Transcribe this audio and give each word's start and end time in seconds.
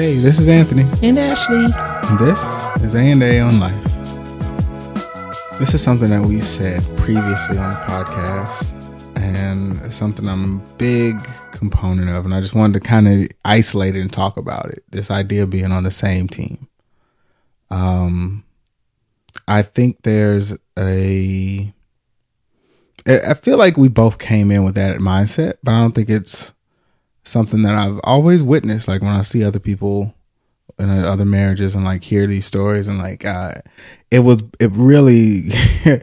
Hey, 0.00 0.14
this 0.14 0.38
is 0.38 0.48
Anthony. 0.48 0.86
And 1.06 1.18
Ashley. 1.18 1.66
And 1.66 2.18
this 2.18 2.42
is 2.82 2.94
A&A 2.94 3.38
on 3.38 3.60
Life. 3.60 3.84
This 5.58 5.74
is 5.74 5.82
something 5.82 6.08
that 6.08 6.22
we 6.22 6.40
said 6.40 6.80
previously 6.96 7.58
on 7.58 7.68
the 7.68 7.80
podcast, 7.80 8.72
and 9.18 9.78
it's 9.84 9.94
something 9.94 10.26
I'm 10.26 10.56
a 10.56 10.62
big 10.78 11.22
component 11.52 12.08
of, 12.08 12.24
and 12.24 12.32
I 12.32 12.40
just 12.40 12.54
wanted 12.54 12.82
to 12.82 12.88
kind 12.88 13.08
of 13.08 13.28
isolate 13.44 13.94
it 13.94 14.00
and 14.00 14.10
talk 14.10 14.38
about 14.38 14.70
it. 14.70 14.84
This 14.88 15.10
idea 15.10 15.42
of 15.42 15.50
being 15.50 15.70
on 15.70 15.82
the 15.82 15.90
same 15.90 16.28
team. 16.28 16.66
Um, 17.68 18.42
I 19.46 19.60
think 19.60 20.00
there's 20.00 20.56
a. 20.78 21.74
I 23.06 23.34
feel 23.34 23.58
like 23.58 23.76
we 23.76 23.88
both 23.88 24.18
came 24.18 24.50
in 24.50 24.64
with 24.64 24.76
that 24.76 25.00
mindset, 25.00 25.58
but 25.62 25.72
I 25.72 25.82
don't 25.82 25.94
think 25.94 26.08
it's 26.08 26.54
something 27.30 27.62
that 27.62 27.74
I've 27.74 28.00
always 28.04 28.42
witnessed. 28.42 28.88
Like 28.88 29.02
when 29.02 29.12
I 29.12 29.22
see 29.22 29.44
other 29.44 29.60
people 29.60 30.14
in 30.78 30.88
other 30.88 31.24
marriages 31.24 31.74
and 31.74 31.84
like 31.84 32.02
hear 32.02 32.26
these 32.26 32.46
stories 32.46 32.88
and 32.88 32.98
like 32.98 33.24
uh, 33.24 33.54
it 34.10 34.20
was 34.20 34.42
it 34.58 34.70
really 34.72 35.50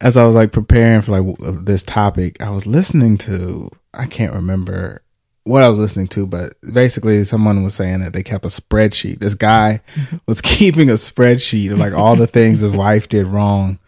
as 0.00 0.16
I 0.16 0.26
was 0.26 0.36
like 0.36 0.52
preparing 0.52 1.00
for 1.00 1.20
like 1.20 1.36
this 1.64 1.82
topic, 1.82 2.40
I 2.42 2.50
was 2.50 2.66
listening 2.66 3.18
to 3.18 3.70
I 3.92 4.06
can't 4.06 4.34
remember 4.34 5.02
what 5.44 5.62
I 5.62 5.68
was 5.68 5.78
listening 5.78 6.06
to, 6.08 6.26
but 6.26 6.54
basically 6.72 7.22
someone 7.24 7.62
was 7.62 7.74
saying 7.74 8.00
that 8.00 8.12
they 8.12 8.22
kept 8.22 8.44
a 8.44 8.48
spreadsheet. 8.48 9.20
This 9.20 9.34
guy 9.34 9.80
was 10.26 10.40
keeping 10.42 10.90
a 10.90 10.94
spreadsheet 10.94 11.72
of 11.72 11.78
like 11.78 11.92
all 11.92 12.16
the 12.16 12.26
things 12.26 12.60
his 12.60 12.72
wife 12.72 13.08
did 13.08 13.26
wrong 13.26 13.78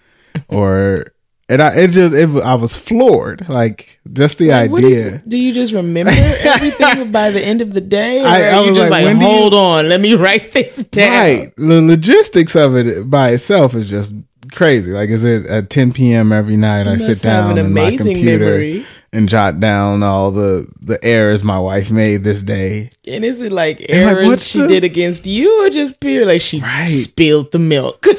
or 0.48 1.12
and 1.48 1.62
I 1.62 1.76
it 1.76 1.90
just 1.90 2.14
it, 2.14 2.28
I 2.42 2.54
was 2.54 2.76
floored, 2.76 3.48
like 3.48 4.00
just 4.12 4.38
the 4.38 4.52
idea. 4.52 4.78
Do 4.78 4.88
you, 4.88 5.22
do 5.28 5.36
you, 5.38 5.52
just 5.52 5.72
remember 5.72 6.10
everything 6.14 7.12
by 7.12 7.30
the 7.30 7.40
end 7.40 7.60
of 7.60 7.72
the 7.72 7.80
day, 7.80 8.20
or 8.20 8.26
I, 8.26 8.42
I 8.42 8.64
you 8.64 8.74
just 8.74 8.90
like, 8.90 9.04
like 9.04 9.16
hold 9.16 9.52
you, 9.52 9.58
on, 9.58 9.88
let 9.88 10.00
me 10.00 10.14
write 10.16 10.52
this 10.52 10.76
down? 10.76 11.10
Right, 11.12 11.56
the 11.56 11.82
logistics 11.82 12.56
of 12.56 12.76
it 12.76 13.08
by 13.08 13.30
itself 13.30 13.74
is 13.74 13.88
just 13.88 14.14
crazy. 14.52 14.92
Like, 14.92 15.08
is 15.10 15.24
it 15.24 15.46
at 15.46 15.70
10 15.70 15.92
p.m. 15.92 16.32
every 16.32 16.56
night? 16.56 16.86
You 16.86 16.92
I 16.92 16.96
sit 16.96 17.22
down 17.22 17.58
in 17.58 17.72
my 17.72 17.96
computer 17.96 18.44
memory. 18.44 18.86
and 19.12 19.28
jot 19.28 19.60
down 19.60 20.02
all 20.02 20.32
the 20.32 20.68
the 20.80 21.02
errors 21.04 21.44
my 21.44 21.60
wife 21.60 21.92
made 21.92 22.24
this 22.24 22.42
day. 22.42 22.90
And 23.06 23.24
is 23.24 23.40
it 23.40 23.52
like 23.52 23.86
errors 23.88 24.28
like, 24.28 24.38
she 24.40 24.60
the... 24.62 24.68
did 24.68 24.84
against 24.84 25.26
you, 25.26 25.64
or 25.64 25.70
just 25.70 26.00
pure 26.00 26.26
like 26.26 26.40
she 26.40 26.58
right. 26.58 26.88
spilled 26.88 27.52
the 27.52 27.60
milk? 27.60 28.04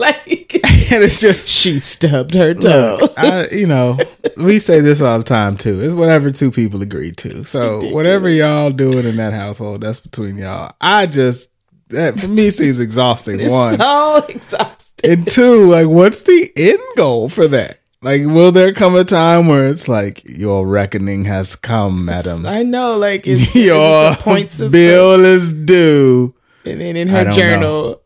like 0.26 0.54
and 0.92 1.04
it's 1.04 1.20
just 1.20 1.48
she 1.60 1.78
stubbed 1.78 2.34
her 2.34 2.54
toe. 2.54 2.98
Look, 3.00 3.18
I, 3.18 3.48
you 3.48 3.66
know, 3.66 3.98
we 4.36 4.58
say 4.58 4.80
this 4.80 5.02
all 5.02 5.18
the 5.18 5.24
time 5.24 5.56
too. 5.56 5.82
It's 5.82 5.94
whatever 5.94 6.30
two 6.30 6.50
people 6.50 6.80
agree 6.82 7.12
to. 7.12 7.44
So 7.44 7.80
whatever 7.92 8.28
y'all 8.28 8.70
doing 8.70 9.06
in 9.06 9.16
that 9.16 9.34
household, 9.34 9.82
that's 9.82 10.00
between 10.00 10.38
y'all. 10.38 10.74
I 10.80 11.06
just 11.06 11.50
that 11.88 12.18
for 12.18 12.28
me 12.28 12.50
seems 12.50 12.80
exhausting. 12.80 13.40
It's 13.40 13.52
one, 13.52 13.78
so 13.78 14.24
exhausting. 14.28 14.76
And 15.02 15.28
two, 15.28 15.70
like, 15.70 15.86
what's 15.86 16.22
the 16.22 16.50
end 16.56 16.80
goal 16.96 17.28
for 17.28 17.48
that? 17.48 17.78
Like, 18.02 18.22
will 18.24 18.52
there 18.52 18.72
come 18.72 18.96
a 18.96 19.04
time 19.04 19.46
where 19.46 19.68
it's 19.68 19.88
like 19.88 20.22
your 20.24 20.66
reckoning 20.66 21.26
has 21.26 21.56
come, 21.56 22.06
madam? 22.06 22.46
I 22.46 22.62
know, 22.62 22.96
like, 22.96 23.26
it's, 23.26 23.54
your 23.54 24.14
points 24.16 24.58
bill 24.58 25.24
is 25.24 25.52
due. 25.52 26.34
And 26.64 26.80
then 26.80 26.96
in 26.96 27.08
her 27.08 27.30
journal, 27.32 27.99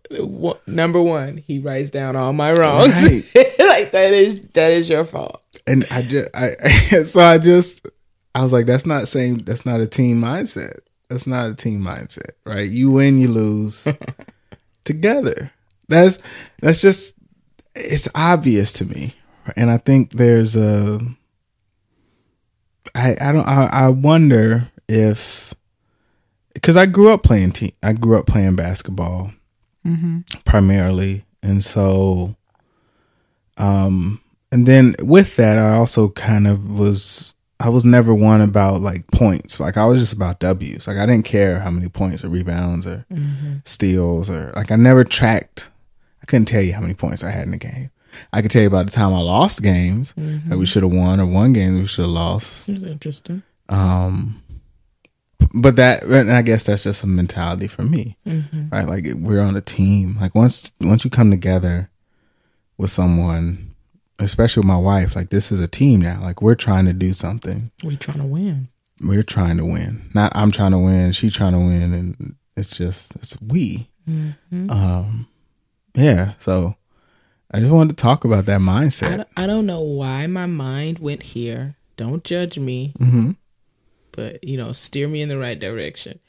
number 0.67 1.01
one, 1.01 1.39
he 1.39 1.59
writes 1.59 1.91
down 1.91 2.17
all 2.17 2.33
my 2.33 2.53
wrongs. 2.53 3.03
Right. 3.03 3.25
like 3.59 3.93
that 3.93 4.13
is 4.13 4.41
that 4.49 4.73
is 4.73 4.89
your 4.89 5.05
fault. 5.05 5.43
And 5.67 5.87
I 5.91 6.03
just, 6.03 6.29
I 6.35 6.49
so 7.05 7.21
I 7.21 7.39
just, 7.39 7.87
I 8.35 8.43
was 8.43 8.53
like, 8.53 8.67
that's 8.67 8.87
not 8.87 9.09
saying 9.09 9.39
that's 9.45 9.65
not 9.65 9.81
a 9.81 9.87
team 9.87 10.21
mindset. 10.21 10.81
That's 11.09 11.27
not 11.27 11.51
a 11.51 11.55
team 11.55 11.81
mindset, 11.81 12.31
right? 12.45 12.69
You 12.69 12.91
win, 12.91 13.19
you 13.19 13.29
lose 13.29 13.87
together. 14.85 15.51
That's 15.89 16.19
that's 16.61 16.81
just 16.81 17.15
it's 17.75 18.09
obvious 18.15 18.73
to 18.75 18.85
me, 18.85 19.15
and 19.57 19.71
I 19.71 19.79
think 19.79 20.13
there's 20.13 20.57
a. 20.57 21.01
I 22.95 23.17
I 23.21 23.33
don't 23.33 23.47
I, 23.47 23.69
I 23.73 23.89
wonder 23.89 24.71
if 24.89 25.53
because 26.53 26.77
I 26.77 26.87
grew 26.87 27.11
up 27.11 27.23
playing 27.23 27.53
team. 27.53 27.73
I 27.83 27.93
grew 27.93 28.19
up 28.19 28.27
playing 28.27 28.57
basketball 28.57 29.33
mm-hmm. 29.87 30.21
primarily, 30.45 31.25
and 31.43 31.63
so, 31.63 32.37
um, 33.57 34.21
and 34.53 34.67
then 34.67 34.95
with 35.01 35.37
that, 35.37 35.59
I 35.59 35.77
also 35.77 36.09
kind 36.11 36.47
of 36.47 36.79
was. 36.79 37.35
I 37.61 37.69
was 37.69 37.85
never 37.85 38.13
one 38.13 38.41
about 38.41 38.81
like 38.81 39.07
points. 39.13 39.61
Like 39.61 39.77
I 39.77 39.87
was 39.87 40.01
just 40.01 40.13
about 40.13 40.41
W's. 40.41 40.89
Like 40.89 40.99
I 40.99 41.07
didn't 41.07 41.25
care 41.25 41.61
how 41.61 41.71
many 41.71 41.89
points 41.89 42.25
or 42.25 42.29
rebounds 42.29 42.85
or 42.85 43.07
mm-hmm. 43.11 43.55
steals 43.65 44.29
or 44.29 44.53
like 44.57 44.73
I 44.73 44.77
never 44.77 45.05
tracked. 45.05 45.71
I 46.21 46.27
couldn't 46.27 46.47
tell 46.47 46.61
you 46.61 46.73
how 46.75 46.81
many 46.81 46.95
points 46.95 47.23
I 47.23 47.31
had 47.31 47.45
in 47.45 47.53
the 47.53 47.57
game. 47.57 47.91
I 48.33 48.43
could 48.43 48.51
tell 48.51 48.63
you 48.63 48.69
about 48.69 48.87
the 48.87 48.93
time 48.93 49.13
I 49.13 49.21
lost 49.21 49.63
games 49.63 50.13
mm-hmm. 50.15 50.49
that 50.49 50.59
we 50.59 50.67
should 50.67 50.83
have 50.83 50.93
won 50.93 51.21
or 51.21 51.27
one 51.27 51.53
game 51.53 51.75
we 51.75 51.87
should 51.87 52.03
have 52.03 52.11
lost. 52.11 52.67
That's 52.67 52.83
interesting. 52.83 53.43
Um, 53.69 54.43
but 55.53 55.77
that 55.77 56.05
and 56.05 56.33
I 56.33 56.43
guess 56.43 56.65
that's 56.65 56.85
just 56.85 57.03
a 57.03 57.07
mentality 57.07 57.67
for 57.67 57.83
me, 57.83 58.17
mm-hmm. 58.27 58.69
right? 58.71 58.87
Like 58.87 59.07
we're 59.17 59.41
on 59.41 59.57
a 59.57 59.61
team. 59.61 60.17
Like 60.21 60.35
once 60.35 60.73
once 60.81 61.05
you 61.05 61.11
come 61.11 61.31
together 61.31 61.91
with 62.77 62.91
someone, 62.91 63.75
especially 64.19 64.61
with 64.61 64.69
my 64.69 64.77
wife, 64.77 65.17
like 65.17 65.31
this 65.31 65.51
is 65.51 65.61
a 65.61 65.69
team 65.69 66.01
now. 66.01 66.21
Like 66.23 66.43
we're 66.43 66.55
trying 66.55 66.87
to 66.87 66.93
do 66.93 67.13
something. 67.13 67.71
We're 67.83 67.97
trying 67.97 68.19
to 68.19 68.27
win. 68.27 68.69
We're 69.01 69.23
trying 69.23 69.57
to 69.57 69.65
win. 69.65 70.11
Not 70.15 70.33
I'm 70.35 70.51
trying 70.51 70.73
to 70.73 70.79
win. 70.79 71.13
She 71.13 71.31
trying 71.31 71.53
to 71.53 71.59
win, 71.59 71.93
and 71.93 72.35
it's 72.57 72.77
just 72.77 73.17
it's 73.17 73.41
we. 73.41 73.89
Mm-hmm. 74.09 74.71
Um, 74.71 75.27
yeah. 75.95 76.35
So 76.39 76.77
I 77.51 77.61
just 77.61 77.73
wanted 77.73 77.97
to 77.97 78.03
talk 78.03 78.25
about 78.25 78.47
that 78.47 78.61
mindset. 78.61 79.13
I 79.13 79.17
don't, 79.17 79.29
I 79.39 79.47
don't 79.47 79.67
know 79.67 79.81
why 79.81 80.27
my 80.27 80.47
mind 80.47 81.01
went 81.01 81.23
here. 81.23 81.77
Don't 81.97 82.25
judge 82.25 82.59
me. 82.59 82.93
Mm-hmm 82.99 83.33
but 84.15 84.43
you 84.45 84.57
know, 84.57 84.73
steer 84.73 85.09
me 85.09 85.23
in 85.23 85.29
the 85.29 85.39
right 85.39 85.59
direction. 85.59 86.21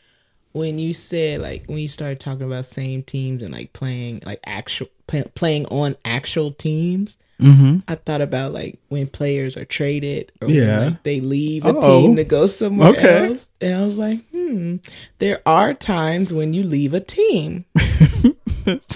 When 0.52 0.80
you 0.80 0.94
said 0.94 1.42
like 1.42 1.66
when 1.68 1.80
you 1.80 1.88
started 1.88 2.20
talking 2.20 2.46
about 2.46 2.66
same 2.66 3.04
teams 3.04 3.42
and 3.42 3.52
like 3.52 3.74
playing 3.74 4.22
like 4.26 4.40
actual 4.46 4.88
play, 5.08 5.24
playing 5.36 5.66
on 5.66 5.98
actual 6.06 6.52
teams, 6.52 7.18
mm-hmm. 7.42 7.80
I 7.88 7.96
thought 7.96 8.22
about 8.22 8.54
like 8.54 8.80
when 8.88 9.08
players 9.08 9.58
are 9.58 9.66
traded 9.66 10.32
or 10.42 10.48
yeah. 10.48 10.80
when, 10.80 10.90
like 10.92 11.04
they 11.04 11.20
leave 11.20 11.66
a 11.66 11.76
oh 11.76 11.82
team 11.82 12.16
to 12.16 12.24
go 12.24 12.48
somewhere 12.48 12.90
okay. 12.90 13.28
else, 13.28 13.52
and 13.60 13.76
I 13.76 13.82
was 13.82 13.98
like, 13.98 14.26
hmm, 14.30 14.78
there 15.20 15.42
are 15.46 15.74
times 15.74 16.34
when 16.34 16.54
you 16.54 16.64
leave 16.64 16.94
a 16.94 17.02
team. 17.02 17.66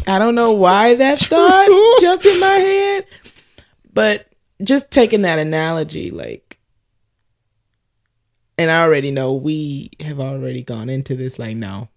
I 0.08 0.18
don't 0.18 0.36
know 0.36 0.54
why 0.54 0.96
that 0.96 1.20
thought 1.20 1.98
jumped 2.02 2.26
in 2.26 2.40
my 2.40 2.48
head, 2.48 3.06
but 3.94 4.28
just 4.64 4.92
taking 4.92 5.24
that 5.24 5.40
analogy, 5.40 6.10
like 6.10 6.49
and 8.60 8.70
I 8.70 8.84
already 8.84 9.10
know 9.10 9.34
we 9.34 9.90
have 10.02 10.20
already 10.20 10.62
gone 10.62 10.90
into 10.90 11.16
this 11.16 11.40
like 11.40 11.56
no 11.56 11.88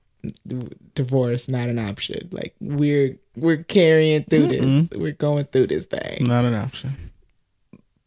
divorce 0.94 1.48
not 1.48 1.68
an 1.68 1.80
option. 1.80 2.28
Like 2.30 2.54
we're 2.60 3.18
we're 3.36 3.64
carrying 3.64 4.22
through 4.22 4.46
Mm-mm. 4.46 4.88
this 4.88 4.98
we're 4.98 5.12
going 5.12 5.46
through 5.46 5.66
this 5.66 5.86
thing. 5.86 6.24
Not 6.24 6.44
an 6.44 6.54
option. 6.54 7.10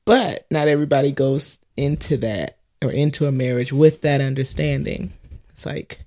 But 0.05 0.47
not 0.49 0.69
everybody 0.69 1.11
goes 1.11 1.59
into 1.75 2.15
that 2.17 2.59
or 2.81 2.91
into 2.91 3.27
a 3.27 3.31
marriage 3.31 3.73
with 3.73 4.01
that 4.01 4.21
understanding. 4.21 5.11
It's 5.49 5.65
like 5.65 6.05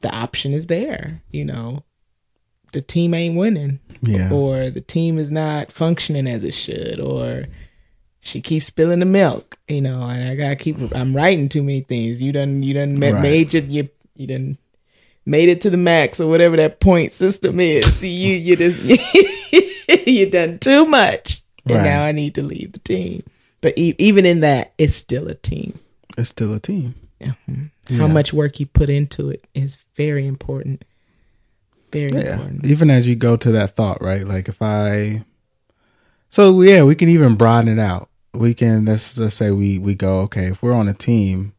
the 0.00 0.10
option 0.10 0.52
is 0.52 0.66
there 0.66 1.22
you 1.30 1.44
know? 1.46 1.84
The 2.72 2.82
team 2.82 3.14
ain't 3.14 3.36
winning. 3.36 3.80
Yeah. 4.02 4.30
Or 4.30 4.68
the 4.68 4.80
team 4.80 5.18
is 5.18 5.30
not 5.30 5.72
functioning 5.72 6.26
as 6.26 6.44
it 6.44 6.52
should 6.54 7.00
or 7.00 7.46
she 8.24 8.40
keeps 8.40 8.66
spilling 8.66 9.00
the 9.00 9.04
milk, 9.04 9.58
you 9.66 9.80
know, 9.80 10.02
and 10.02 10.28
I 10.28 10.36
gotta 10.36 10.54
keep. 10.54 10.76
I'm 10.94 11.14
writing 11.14 11.48
too 11.48 11.62
many 11.62 11.80
things. 11.80 12.22
You 12.22 12.30
done, 12.30 12.62
you 12.62 12.72
done 12.72 12.98
right. 13.00 13.20
made 13.20 13.52
your, 13.52 13.64
you, 13.64 13.88
you 14.14 14.28
done 14.28 14.56
made 15.26 15.48
it 15.48 15.60
to 15.62 15.70
the 15.70 15.76
max 15.76 16.20
or 16.20 16.30
whatever 16.30 16.56
that 16.56 16.78
point 16.78 17.12
system 17.12 17.58
is. 17.58 17.84
See, 17.98 18.08
you, 18.08 18.34
you 18.34 18.56
just, 18.56 20.06
you 20.06 20.30
done 20.30 20.60
too 20.60 20.86
much, 20.86 21.42
and 21.66 21.78
right. 21.78 21.84
now 21.84 22.04
I 22.04 22.12
need 22.12 22.36
to 22.36 22.44
leave 22.44 22.72
the 22.72 22.78
team. 22.78 23.24
But 23.60 23.76
e- 23.76 23.96
even 23.98 24.24
in 24.24 24.40
that, 24.40 24.72
it's 24.78 24.94
still 24.94 25.26
a 25.26 25.34
team. 25.34 25.80
It's 26.16 26.30
still 26.30 26.54
a 26.54 26.60
team. 26.60 26.94
Yeah. 27.18 27.32
yeah. 27.48 27.98
How 27.98 28.06
much 28.06 28.32
work 28.32 28.60
you 28.60 28.66
put 28.66 28.88
into 28.88 29.30
it 29.30 29.44
is 29.52 29.78
very 29.96 30.28
important. 30.28 30.84
Very 31.90 32.12
yeah. 32.12 32.34
important. 32.34 32.66
Even 32.66 32.88
as 32.88 33.08
you 33.08 33.16
go 33.16 33.36
to 33.36 33.50
that 33.52 33.74
thought, 33.74 34.00
right? 34.00 34.26
Like 34.26 34.48
if 34.48 34.62
I, 34.62 35.24
so 36.28 36.60
yeah, 36.60 36.84
we 36.84 36.94
can 36.94 37.08
even 37.08 37.34
broaden 37.34 37.68
it 37.68 37.80
out 37.80 38.08
we 38.34 38.54
can 38.54 38.84
let's 38.84 39.16
just 39.16 39.36
say 39.36 39.50
we 39.50 39.78
we 39.78 39.94
go 39.94 40.20
okay 40.20 40.46
if 40.46 40.62
we're 40.62 40.72
on 40.72 40.88
a 40.88 40.94
team 40.94 41.52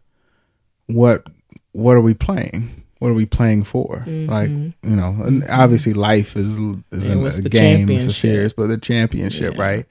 what 0.88 1.28
what 1.72 1.96
are 1.96 2.02
we 2.02 2.14
playing 2.14 2.84
what 3.00 3.10
are 3.10 3.16
we 3.16 3.26
playing 3.26 3.64
for 3.64 4.04
mm-hmm. 4.08 4.32
like 4.32 4.50
you 4.50 4.96
know 4.96 5.16
and 5.24 5.44
obviously 5.50 5.94
life 5.94 6.36
is 6.36 6.58
is 6.92 7.10
a, 7.10 7.20
a 7.20 7.50
game 7.50 7.90
it's 7.90 8.06
a 8.06 8.14
series 8.14 8.54
but 8.54 8.68
the 8.68 8.78
championship 8.78 9.56
yeah. 9.56 9.62
right 9.62 9.86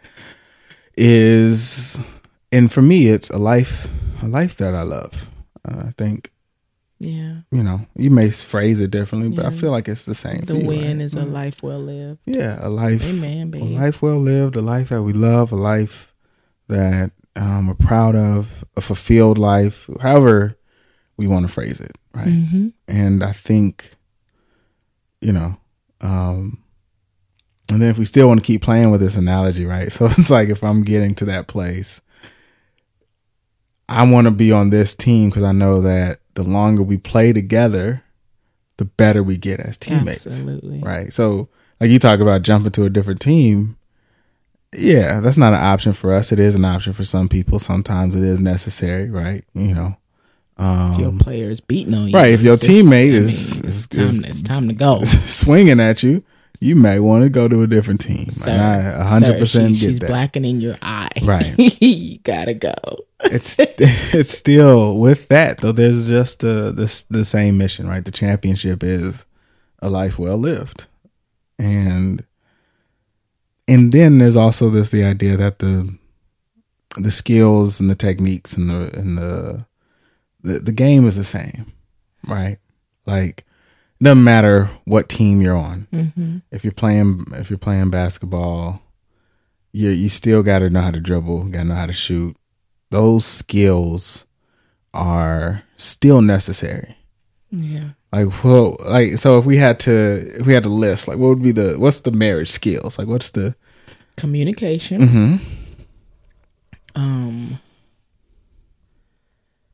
is 0.96 2.00
and 2.50 2.72
for 2.72 2.82
me 2.82 3.08
it's 3.08 3.30
a 3.30 3.38
life 3.38 3.86
a 4.22 4.28
life 4.28 4.56
that 4.56 4.74
i 4.74 4.82
love 4.82 5.28
uh, 5.68 5.84
i 5.86 5.90
think 5.92 6.30
Yeah. 6.98 7.42
You 7.50 7.64
know, 7.64 7.80
you 7.96 8.10
may 8.12 8.30
phrase 8.30 8.78
it 8.78 8.92
differently, 8.92 9.34
but 9.34 9.44
I 9.44 9.50
feel 9.50 9.72
like 9.72 9.88
it's 9.88 10.04
the 10.04 10.14
same. 10.14 10.42
The 10.46 10.54
win 10.54 10.98
right? 10.98 11.04
is 11.04 11.14
a 11.14 11.24
life 11.24 11.60
well 11.60 11.80
lived. 11.80 12.20
yeah, 12.26 12.60
a 12.62 12.70
life, 12.70 13.02
Amen, 13.04 13.52
a 13.52 13.64
life 13.64 14.02
well 14.02 14.20
lived, 14.20 14.54
a 14.54 14.62
life 14.62 14.90
that 14.90 15.02
we 15.02 15.12
love, 15.12 15.50
a 15.50 15.56
life 15.56 16.11
that 16.72 17.12
um, 17.36 17.68
we're 17.68 17.74
proud 17.74 18.16
of, 18.16 18.64
a 18.76 18.80
fulfilled 18.80 19.38
life, 19.38 19.88
however 20.00 20.58
we 21.16 21.26
want 21.26 21.46
to 21.46 21.52
phrase 21.52 21.80
it, 21.80 21.96
right? 22.14 22.28
Mm-hmm. 22.28 22.68
And 22.88 23.22
I 23.22 23.32
think, 23.32 23.90
you 25.20 25.32
know, 25.32 25.56
um, 26.00 26.62
and 27.70 27.80
then 27.80 27.88
if 27.88 27.98
we 27.98 28.04
still 28.04 28.28
want 28.28 28.40
to 28.40 28.46
keep 28.46 28.62
playing 28.62 28.90
with 28.90 29.00
this 29.00 29.16
analogy, 29.16 29.64
right? 29.64 29.90
So 29.92 30.06
it's 30.06 30.30
like 30.30 30.48
if 30.48 30.64
I'm 30.64 30.82
getting 30.84 31.14
to 31.16 31.24
that 31.26 31.46
place, 31.46 32.00
I 33.88 34.04
want 34.04 34.26
to 34.26 34.30
be 34.30 34.52
on 34.52 34.70
this 34.70 34.94
team 34.94 35.28
because 35.28 35.42
I 35.42 35.52
know 35.52 35.80
that 35.82 36.20
the 36.34 36.42
longer 36.42 36.82
we 36.82 36.96
play 36.96 37.32
together, 37.32 38.02
the 38.78 38.84
better 38.84 39.22
we 39.22 39.36
get 39.36 39.60
as 39.60 39.76
teammates, 39.76 40.26
Absolutely. 40.26 40.80
right? 40.80 41.12
So, 41.12 41.48
like 41.80 41.90
you 41.90 41.98
talk 41.98 42.20
about 42.20 42.42
jumping 42.42 42.72
to 42.72 42.84
a 42.84 42.90
different 42.90 43.20
team, 43.20 43.76
yeah, 44.74 45.20
that's 45.20 45.36
not 45.36 45.52
an 45.52 45.60
option 45.62 45.92
for 45.92 46.12
us. 46.12 46.32
It 46.32 46.40
is 46.40 46.54
an 46.54 46.64
option 46.64 46.92
for 46.92 47.04
some 47.04 47.28
people. 47.28 47.58
Sometimes 47.58 48.16
it 48.16 48.22
is 48.24 48.40
necessary, 48.40 49.10
right? 49.10 49.44
You 49.54 49.74
know, 49.74 49.96
If 50.58 50.98
your 50.98 51.08
um, 51.10 51.18
player 51.18 51.50
is 51.50 51.60
beating 51.60 51.94
on 51.94 52.08
you, 52.08 52.14
Right, 52.14 52.32
if 52.32 52.42
your 52.42 52.56
teammate 52.56 53.08
I 53.08 53.12
mean, 53.12 53.14
is- 53.14 53.58
it's, 53.58 53.66
is- 53.68 53.86
time, 53.88 54.04
is- 54.04 54.22
it's 54.24 54.42
time 54.42 54.68
to 54.68 54.74
go. 54.74 55.02
swinging 55.04 55.80
at 55.80 56.02
you, 56.02 56.22
you 56.60 56.76
may 56.76 57.00
want 57.00 57.24
to 57.24 57.28
go 57.30 57.48
to 57.48 57.62
a 57.62 57.66
different 57.66 58.00
team. 58.00 58.30
Sir, 58.30 58.52
and 58.52 58.60
I 58.60 58.76
a 59.00 59.04
hundred 59.04 59.34
sir, 59.34 59.38
percent 59.38 59.74
she- 59.76 59.80
get 59.80 59.88
She's 59.90 59.98
that. 60.00 60.06
blackening 60.08 60.60
your 60.60 60.76
eye. 60.80 61.08
Right. 61.22 61.52
you 61.82 62.18
gotta 62.18 62.54
go. 62.54 62.74
It's 63.24 63.56
it's 63.58 64.30
still 64.30 64.98
with 64.98 65.28
that 65.28 65.60
though. 65.60 65.72
There's 65.72 66.06
just 66.08 66.40
the 66.40 66.72
the 66.72 67.04
the 67.10 67.24
same 67.24 67.58
mission, 67.58 67.88
right? 67.88 68.04
The 68.04 68.10
championship 68.12 68.84
is 68.84 69.26
a 69.80 69.90
life 69.90 70.18
well 70.20 70.38
lived, 70.38 70.86
and 71.58 72.24
and 73.72 73.90
then 73.90 74.18
there's 74.18 74.36
also 74.36 74.68
this 74.68 74.90
the 74.90 75.02
idea 75.02 75.36
that 75.36 75.58
the 75.58 75.96
the 76.98 77.10
skills 77.10 77.80
and 77.80 77.88
the 77.88 77.94
techniques 77.94 78.54
and 78.56 78.68
the 78.68 78.98
and 78.98 79.16
the 79.16 79.66
the, 80.42 80.58
the 80.58 80.72
game 80.72 81.06
is 81.06 81.16
the 81.16 81.24
same, 81.24 81.72
right? 82.28 82.58
Like 83.06 83.44
it 84.00 84.04
doesn't 84.04 84.24
matter 84.24 84.68
what 84.84 85.08
team 85.08 85.40
you're 85.40 85.56
on. 85.56 85.86
Mm-hmm. 85.92 86.38
if 86.50 86.64
you're 86.64 86.72
playing 86.72 87.24
if 87.32 87.48
you're 87.48 87.58
playing 87.58 87.90
basketball, 87.90 88.82
you 89.72 89.88
you 89.88 90.08
still 90.08 90.42
got 90.42 90.58
to 90.58 90.68
know 90.68 90.82
how 90.82 90.90
to 90.90 91.00
dribble, 91.00 91.44
got 91.44 91.60
to 91.60 91.64
know 91.64 91.74
how 91.74 91.86
to 91.86 91.92
shoot. 91.94 92.36
Those 92.90 93.24
skills 93.24 94.26
are 94.92 95.62
still 95.76 96.20
necessary. 96.20 96.96
Yeah. 97.50 97.90
Like 98.12 98.44
well, 98.44 98.76
like 98.86 99.16
so 99.16 99.38
if 99.38 99.46
we 99.46 99.56
had 99.56 99.80
to 99.80 100.34
if 100.38 100.46
we 100.46 100.52
had 100.52 100.64
to 100.64 100.68
list 100.68 101.08
like 101.08 101.16
what 101.16 101.28
would 101.28 101.42
be 101.42 101.52
the 101.52 101.76
what's 101.78 102.00
the 102.00 102.10
marriage 102.10 102.50
skills? 102.50 102.98
Like 102.98 103.08
what's 103.08 103.30
the 103.30 103.54
Communication. 104.22 105.00
mhm 105.00 105.40
Um. 106.94 107.58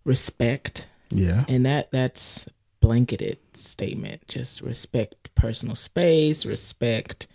Respect. 0.04 0.86
yeah 1.10 1.44
and 1.48 1.66
that 1.66 1.90
that's 1.92 2.48
blanketed 2.80 3.36
statement 3.52 4.26
just 4.26 4.62
respect 4.62 5.28
personal 5.34 5.76
space 5.76 6.46
respect 6.46 7.26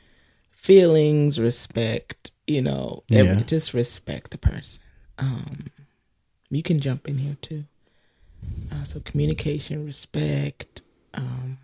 feelings 0.50 1.40
respect 1.40 2.32
you 2.48 2.62
know 2.62 3.04
every, 3.12 3.44
just 3.44 3.74
respect 3.76 4.32
the 4.32 4.38
person 4.40 4.82
um 5.20 5.68
you 6.50 6.64
can 6.64 6.80
jump 6.80 7.08
in 7.08 7.18
here 7.20 7.38
too 7.42 7.66
uh, 8.72 8.84
so 8.84 9.00
communication 9.02 9.86
respect 9.86 10.82
um 11.14 11.58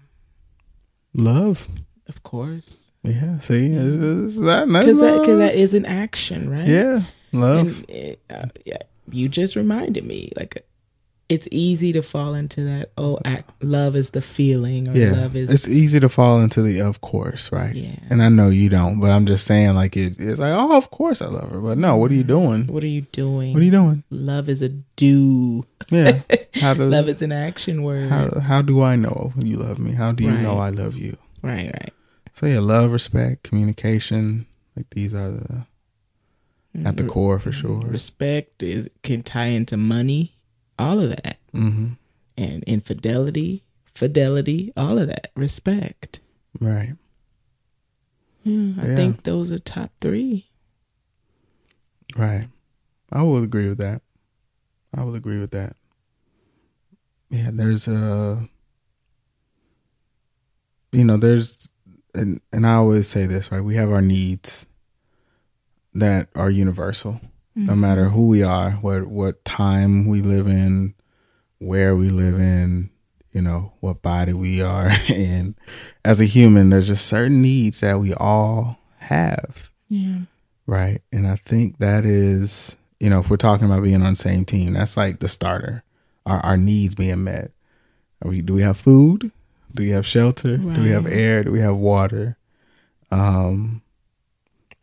love 1.14 1.68
of 2.08 2.22
course 2.22 2.89
yeah 3.04 3.40
see 3.40 3.68
it's, 3.74 3.96
mm-hmm. 3.96 4.26
it's 4.26 4.38
that 4.38 4.68
that's 4.68 4.86
because 4.86 5.00
that, 5.00 5.26
'cause 5.26 5.38
that 5.38 5.54
is 5.56 5.74
an 5.74 5.86
action 5.86 6.50
right? 6.50 6.68
Yeah 6.68 7.04
love. 7.32 7.84
It, 7.90 8.20
eh, 8.30 8.34
uh, 8.34 8.48
yeah, 8.66 8.78
you 9.12 9.30
just 9.30 9.56
reminded 9.56 10.06
me 10.06 10.32
like 10.36 10.66
it's 11.28 11.48
easy 11.52 11.92
to 11.92 12.02
fall 12.02 12.34
into 12.34 12.64
that 12.64 12.92
oh 12.98 13.20
act, 13.24 13.52
love 13.64 13.96
is 13.96 14.12
the 14.12 14.22
feeling 14.22 14.90
or 14.90 14.94
yeah 14.94 15.12
love 15.12 15.36
is 15.36 15.52
it's 15.52 15.68
easy 15.68 16.00
to 16.00 16.10
fall 16.10 16.40
into 16.40 16.62
the 16.62 16.82
of 16.82 17.02
course 17.02 17.52
right? 17.52 17.76
Yeah. 17.76 17.96
And 18.10 18.22
I 18.22 18.30
know 18.30 18.50
you 18.50 18.70
don't 18.70 19.00
but 19.00 19.12
I'm 19.12 19.26
just 19.26 19.46
saying 19.46 19.76
like 19.76 19.96
it, 19.96 20.20
it's 20.20 20.40
like 20.40 20.54
oh 20.54 20.76
of 20.76 20.90
course 20.90 21.22
I 21.22 21.28
love 21.28 21.52
her 21.52 21.60
but 21.60 21.78
no 21.78 21.98
what 21.98 22.10
are 22.12 22.16
you 22.16 22.22
mm-hmm. 22.22 22.28
doing? 22.28 22.68
What 22.68 22.84
are 22.84 22.88
you 22.88 23.02
doing? 23.02 23.54
What 23.54 23.62
are 23.62 23.66
you 23.66 23.72
doing? 23.72 24.04
Love 24.10 24.50
is 24.50 24.64
a 24.64 24.70
do. 24.70 25.66
Yeah. 25.90 26.22
How 26.56 26.74
do 26.74 26.84
love 26.84 27.08
is 27.08 27.22
an 27.22 27.32
action 27.32 27.84
word. 27.84 28.10
How 28.10 28.40
how 28.40 28.62
do 28.64 28.82
I 28.82 28.96
know 28.96 29.32
you 29.38 29.58
love 29.58 29.78
me? 29.80 29.94
How 29.94 30.12
do 30.12 30.24
you 30.24 30.32
Right. 30.32 30.42
know 30.42 30.58
I 30.58 30.70
love 30.70 30.98
you? 30.98 31.16
right 31.42 31.68
right 31.68 31.94
So 32.40 32.46
yeah, 32.46 32.60
love, 32.60 32.94
respect, 32.94 33.44
communication, 33.44 34.46
like 34.74 34.90
these 34.92 35.14
are 35.14 35.30
the 35.30 35.66
at 36.86 36.96
the 36.96 37.04
core 37.04 37.38
for 37.38 37.52
sure. 37.52 37.82
respect 37.82 38.64
is 38.64 38.90
can 39.04 39.24
tie 39.24 39.48
into 39.48 39.76
money 39.76 40.38
all 40.78 41.02
of 41.02 41.10
that 41.10 41.40
hmm 41.52 41.88
and 42.38 42.64
infidelity 42.64 43.64
fidelity 43.94 44.72
all 44.78 44.98
of 44.98 45.08
that 45.08 45.32
respect 45.36 46.22
Right. 46.62 46.94
yeah, 48.44 48.74
i 48.82 48.88
Yeah. 48.88 48.96
think 48.96 49.24
those 49.24 49.52
are 49.52 49.60
top 49.60 49.92
three 50.00 50.46
Right. 52.16 52.48
I 53.12 53.22
will 53.24 53.44
agree 53.44 53.68
with 53.68 53.80
that. 53.80 54.02
I 54.96 55.04
will 55.04 55.16
agree 55.16 55.40
with 55.40 55.52
that. 55.52 55.76
Yeah, 57.30 57.50
there's 57.52 57.88
a 57.88 58.48
you 60.92 61.04
know, 61.04 61.18
there's 61.18 61.70
and 62.14 62.42
and 62.52 62.66
I 62.66 62.76
always 62.76 63.08
say 63.08 63.26
this, 63.26 63.52
right? 63.52 63.62
We 63.62 63.76
have 63.76 63.92
our 63.92 64.02
needs 64.02 64.68
that 65.94 66.30
are 66.36 66.50
universal. 66.50 67.20
No 67.56 67.74
mm-hmm. 67.74 67.82
matter 67.82 68.06
who 68.06 68.28
we 68.28 68.44
are, 68.44 68.72
what 68.72 69.08
what 69.08 69.44
time 69.46 70.08
we 70.08 70.22
live 70.22 70.48
in, 70.48 70.94
where 71.58 71.96
we 71.96 72.10
live 72.10 72.40
in, 72.40 72.90
you 73.32 73.42
know, 73.42 73.74
what 73.80 74.02
body 74.02 74.34
we 74.34 74.62
are 74.62 74.92
in. 75.10 75.56
As 76.06 76.22
a 76.22 76.26
human, 76.26 76.70
there's 76.70 76.88
just 76.88 77.08
certain 77.08 77.42
needs 77.42 77.82
that 77.82 78.00
we 78.00 78.14
all 78.14 78.80
have. 78.98 79.70
yeah 79.90 80.20
Right. 80.70 81.02
And 81.12 81.28
I 81.28 81.36
think 81.36 81.80
that 81.80 82.06
is, 82.06 82.78
you 83.00 83.10
know, 83.10 83.22
if 83.22 83.32
we're 83.32 83.38
talking 83.38 83.66
about 83.66 83.82
being 83.82 84.04
on 84.04 84.14
the 84.14 84.16
same 84.16 84.46
team, 84.46 84.74
that's 84.74 84.96
like 84.96 85.20
the 85.20 85.28
starter. 85.28 85.84
Our 86.28 86.40
our 86.42 86.58
needs 86.58 86.94
being 86.94 87.24
met. 87.24 87.52
Are 88.22 88.30
we 88.30 88.44
do 88.44 88.54
we 88.54 88.62
have 88.62 88.78
food? 88.78 89.32
Do 89.74 89.84
we 89.84 89.90
have 89.90 90.06
shelter? 90.06 90.58
Do 90.58 90.82
we 90.82 90.90
have 90.90 91.08
air? 91.08 91.44
Do 91.44 91.52
we 91.52 91.60
have 91.60 91.76
water? 91.76 92.38
Um 93.12 93.82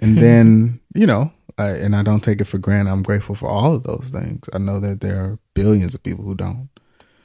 and 0.01 0.19
then, 0.19 0.81
you 0.95 1.07
know, 1.07 1.33
I, 1.59 1.71
and 1.71 1.97
I 1.97 2.03
don't 2.03 2.23
take 2.23 2.41
it 2.41 2.47
for 2.47 2.59
granted. 2.59 2.91
I'm 2.91 3.03
grateful 3.03 3.35
for 3.35 3.49
all 3.49 3.75
of 3.75 3.85
those 3.85 4.11
things. 4.11 4.49
I 4.53 4.59
know 4.59 4.79
that 4.81 5.01
there 5.01 5.17
are 5.23 5.39
billions 5.55 5.95
of 5.95 6.03
people 6.03 6.25
who 6.25 6.35
don't. 6.35 6.69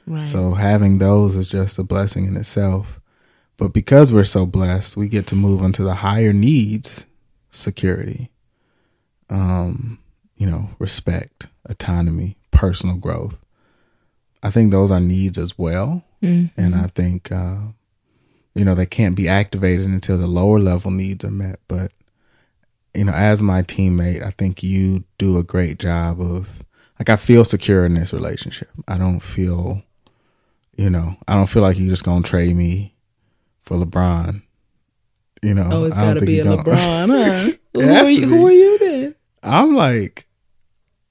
right 0.06 0.26
So 0.26 0.52
having 0.52 0.98
those 0.98 1.36
is 1.36 1.48
just 1.48 1.78
a 1.78 1.82
blessing 1.82 2.24
in 2.24 2.36
itself. 2.36 2.98
But 3.58 3.74
because 3.74 4.12
we're 4.12 4.24
so 4.24 4.46
blessed, 4.46 4.96
we 4.96 5.08
get 5.08 5.26
to 5.28 5.36
move 5.36 5.62
into 5.62 5.84
the 5.84 5.94
higher 5.96 6.32
needs, 6.32 7.06
security, 7.50 8.30
um, 9.28 9.98
you 10.36 10.46
know, 10.46 10.70
respect, 10.78 11.48
autonomy, 11.66 12.36
personal 12.50 12.96
growth. 12.96 13.38
I 14.42 14.50
think 14.50 14.70
those 14.70 14.90
are 14.90 15.00
needs 15.00 15.38
as 15.38 15.58
well. 15.58 16.04
Mhm. 16.22 16.50
And 16.56 16.74
I 16.74 16.86
think, 16.88 17.30
uh, 17.30 17.56
you 18.54 18.64
know, 18.64 18.74
they 18.74 18.86
can't 18.86 19.16
be 19.16 19.28
activated 19.28 19.86
until 19.86 20.18
the 20.18 20.26
lower 20.26 20.60
level 20.60 20.90
needs 20.90 21.24
are 21.24 21.30
met. 21.30 21.60
But, 21.68 21.92
you 22.94 23.04
know, 23.04 23.12
as 23.12 23.42
my 23.42 23.62
teammate, 23.62 24.24
I 24.24 24.30
think 24.30 24.62
you 24.62 25.04
do 25.18 25.38
a 25.38 25.42
great 25.42 25.78
job 25.78 26.20
of, 26.20 26.62
like, 26.98 27.08
I 27.08 27.16
feel 27.16 27.44
secure 27.44 27.84
in 27.86 27.94
this 27.94 28.12
relationship. 28.12 28.70
I 28.86 28.98
don't 28.98 29.20
feel, 29.20 29.82
you 30.76 30.90
know, 30.90 31.16
I 31.26 31.34
don't 31.34 31.48
feel 31.48 31.62
like 31.62 31.78
you're 31.78 31.88
just 31.88 32.04
going 32.04 32.22
to 32.22 32.28
trade 32.30 32.54
me 32.54 32.94
for 33.62 33.76
LeBron. 33.76 34.42
You 35.42 35.54
know, 35.54 35.68
oh 35.72 35.84
it's 35.84 35.96
gotta 35.96 36.20
be 36.24 36.38
a 36.38 36.44
lebron 36.44 37.08
huh 37.08 37.52
who, 37.74 37.80
are 37.80 38.08
you, 38.08 38.28
who 38.28 38.46
are 38.46 38.52
you 38.52 38.78
then 38.78 39.14
I'm 39.42 39.74
like, 39.74 40.26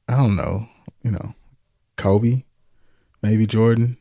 I 0.08 0.16
don't 0.16 0.38
know, 0.38 0.70
you 1.04 1.12
know, 1.12 1.34
Kobe, 1.98 2.44
maybe 3.22 3.46
Jordan, 3.46 3.98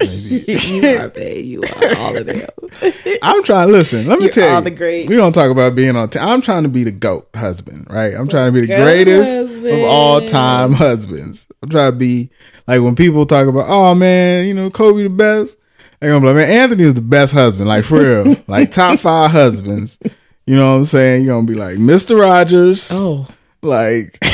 maybe. 0.00 0.44
you 0.48 0.98
are 0.98 1.08
babe 1.08 1.44
you 1.44 1.62
are 1.62 1.96
all 1.98 2.16
of 2.16 2.26
them 2.26 2.40
I'm 3.22 3.42
trying. 3.44 3.70
Listen, 3.70 4.06
let 4.08 4.18
me 4.18 4.24
You're 4.24 4.32
tell 4.32 4.48
all 4.54 4.58
you. 4.60 4.64
the 4.64 4.70
great- 4.70 5.08
We 5.08 5.16
gonna 5.16 5.32
talk 5.32 5.50
about 5.50 5.74
being 5.76 5.94
on. 5.94 6.08
T- 6.08 6.18
I'm 6.18 6.40
trying 6.40 6.62
to 6.64 6.68
be 6.68 6.82
the 6.84 6.90
goat 6.90 7.28
husband, 7.34 7.86
right? 7.90 8.14
I'm 8.14 8.26
trying 8.28 8.46
to 8.48 8.52
be 8.52 8.62
the 8.62 8.66
Goat 8.68 8.82
greatest 8.82 9.30
husband. 9.30 9.74
of 9.78 9.84
all 9.84 10.20
time 10.26 10.72
husbands. 10.72 11.46
I'm 11.62 11.68
trying 11.68 11.92
to 11.92 11.98
be 11.98 12.30
like 12.66 12.80
when 12.80 12.96
people 12.96 13.26
talk 13.26 13.46
about, 13.46 13.66
oh 13.68 13.94
man, 13.94 14.46
you 14.46 14.54
know, 14.54 14.70
Kobe 14.70 15.02
the 15.04 15.08
best. 15.10 15.58
They're 16.00 16.10
gonna 16.10 16.20
be 16.22 16.26
like, 16.28 16.36
man, 16.36 16.50
Anthony 16.50 16.82
is 16.82 16.94
the 16.94 17.00
best 17.02 17.32
husband, 17.34 17.68
like 17.68 17.84
for 17.84 18.00
real, 18.00 18.34
like 18.48 18.70
top 18.72 18.98
five 18.98 19.30
husbands. 19.30 19.98
You 20.46 20.56
know 20.56 20.70
what 20.72 20.76
I'm 20.78 20.84
saying? 20.86 21.22
You're 21.24 21.36
gonna 21.36 21.46
be 21.46 21.54
like 21.54 21.76
Mr. 21.76 22.18
Rogers, 22.20 22.90
oh 22.92 23.28
like 23.62 24.18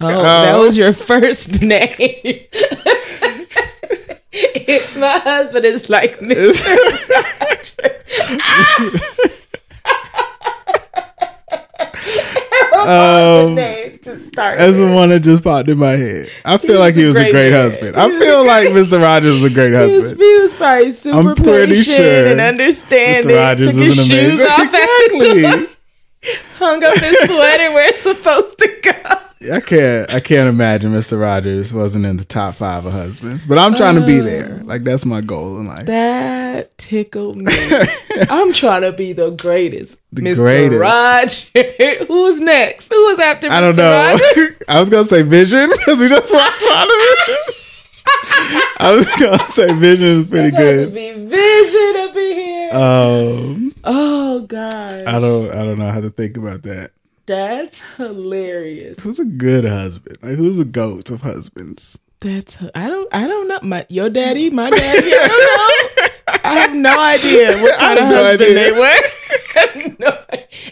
oh 0.00 0.22
that 0.22 0.56
was 0.58 0.76
your 0.76 0.92
first 0.92 1.62
name 1.72 1.90
My 4.98 5.18
husband 5.24 5.64
is 5.64 5.88
like 5.88 6.18
Mr. 6.20 6.76
Rogers. 7.08 9.46
Um. 12.76 13.54
That's 13.54 14.76
the 14.78 14.90
one 14.94 15.08
that 15.10 15.20
just 15.20 15.42
popped 15.42 15.68
in 15.68 15.78
my 15.78 15.92
head. 15.92 16.30
I 16.44 16.56
feel 16.58 16.72
was 16.72 16.78
like 16.80 16.94
he 16.94 17.04
was 17.06 17.16
a 17.16 17.30
great 17.30 17.50
man. 17.50 17.62
husband. 17.62 17.96
I 17.96 18.08
He 18.08 18.18
feel 18.18 18.46
like 18.46 18.68
Mr. 18.68 19.02
Rogers 19.02 19.42
was 19.42 19.50
a 19.50 19.54
great 19.54 19.72
He 19.72 19.78
was, 19.86 19.96
husband. 19.96 20.20
he 20.20 20.38
was 20.40 20.52
probably 20.52 20.92
super 20.92 21.30
I'm 21.30 21.34
pretty 21.36 21.72
patient 21.74 21.96
sure 21.96 22.26
and 22.26 22.40
understanding. 22.40 23.32
Mr. 23.32 23.36
Rogers 23.36 23.66
Took 23.68 23.76
was 23.76 23.86
his 23.86 23.98
an 23.98 24.04
shoes 24.04 24.34
amazing. 24.40 24.46
off 24.46 24.58
at 24.60 24.70
the 24.70 25.18
door, 25.18 25.32
Exactly. 25.34 25.75
Hung 26.58 26.82
up 26.82 26.94
his 26.98 27.16
sweater 27.28 27.72
where 27.72 27.88
it's 27.88 28.02
supposed 28.02 28.58
to 28.58 28.68
go. 28.82 28.92
I 29.52 29.60
can't. 29.60 30.12
I 30.12 30.18
can't 30.20 30.48
imagine 30.48 30.92
Mr. 30.92 31.20
Rogers 31.20 31.72
wasn't 31.72 32.06
in 32.06 32.16
the 32.16 32.24
top 32.24 32.54
five 32.56 32.84
of 32.86 32.92
husbands. 32.92 33.46
But 33.46 33.58
I'm 33.58 33.74
trying 33.74 33.94
to 34.00 34.04
be 34.06 34.18
there. 34.18 34.62
Like 34.64 34.82
that's 34.82 35.04
my 35.04 35.20
goal 35.20 35.60
in 35.60 35.66
life. 35.66 35.86
That 35.86 36.76
tickled 36.78 37.36
me. 37.36 37.52
I'm 38.30 38.52
trying 38.52 38.82
to 38.82 38.92
be 38.92 39.12
the 39.12 39.30
greatest. 39.30 40.00
The 40.12 40.22
Mr. 40.22 40.36
greatest. 40.36 40.80
Roger. 41.54 42.04
Who 42.06 42.22
was 42.22 42.40
next? 42.40 42.88
Who 42.88 42.96
was 43.06 43.18
after 43.20 43.48
I 43.50 43.60
don't 43.60 43.74
Mr. 43.76 44.36
know. 44.36 44.46
I 44.68 44.80
was 44.80 44.90
gonna 44.90 45.04
say 45.04 45.22
Vision 45.22 45.68
because 45.70 46.00
we 46.00 46.08
just 46.08 46.32
watched 46.32 46.62
WandaVision. 46.62 47.62
I 48.78 48.92
was 48.96 49.06
gonna 49.20 49.46
say 49.48 49.72
Vision 49.74 50.22
is 50.22 50.30
pretty 50.30 50.50
good. 50.56 50.94
be 50.94 51.12
vision 51.12 51.96
up 51.98 52.16
in 52.16 52.36
here. 52.36 52.70
Um, 52.74 53.65
oh 53.86 54.40
God. 54.40 55.02
I 55.04 55.18
don't. 55.20 55.50
I 55.50 55.64
don't 55.64 55.78
know 55.78 55.90
how 55.90 56.00
to 56.00 56.10
think 56.10 56.36
about 56.36 56.62
that. 56.64 56.92
That's 57.26 57.80
hilarious. 57.96 59.02
Who's 59.02 59.18
a 59.18 59.24
good 59.24 59.64
husband? 59.64 60.18
Like 60.22 60.34
who's 60.36 60.58
a 60.58 60.64
goat 60.64 61.10
of 61.10 61.22
husbands? 61.22 61.98
That's 62.20 62.62
I 62.74 62.88
don't 62.88 63.08
I 63.12 63.26
don't 63.26 63.48
know 63.48 63.58
my 63.62 63.84
your 63.88 64.08
daddy 64.08 64.48
my 64.48 64.70
daddy 64.70 65.12
I 65.12 65.28
don't 65.28 66.30
know 66.30 66.38
I 66.44 66.58
have 66.60 66.74
no 66.74 66.98
idea 66.98 67.60
what 67.62 67.74
I 67.78 67.78
kind 67.78 67.98
of 67.98 68.08
no 68.08 68.24
husband 68.24 68.42
idea. 68.42 68.54
they 68.54 68.72
were. 68.78 68.96
No 69.98 70.10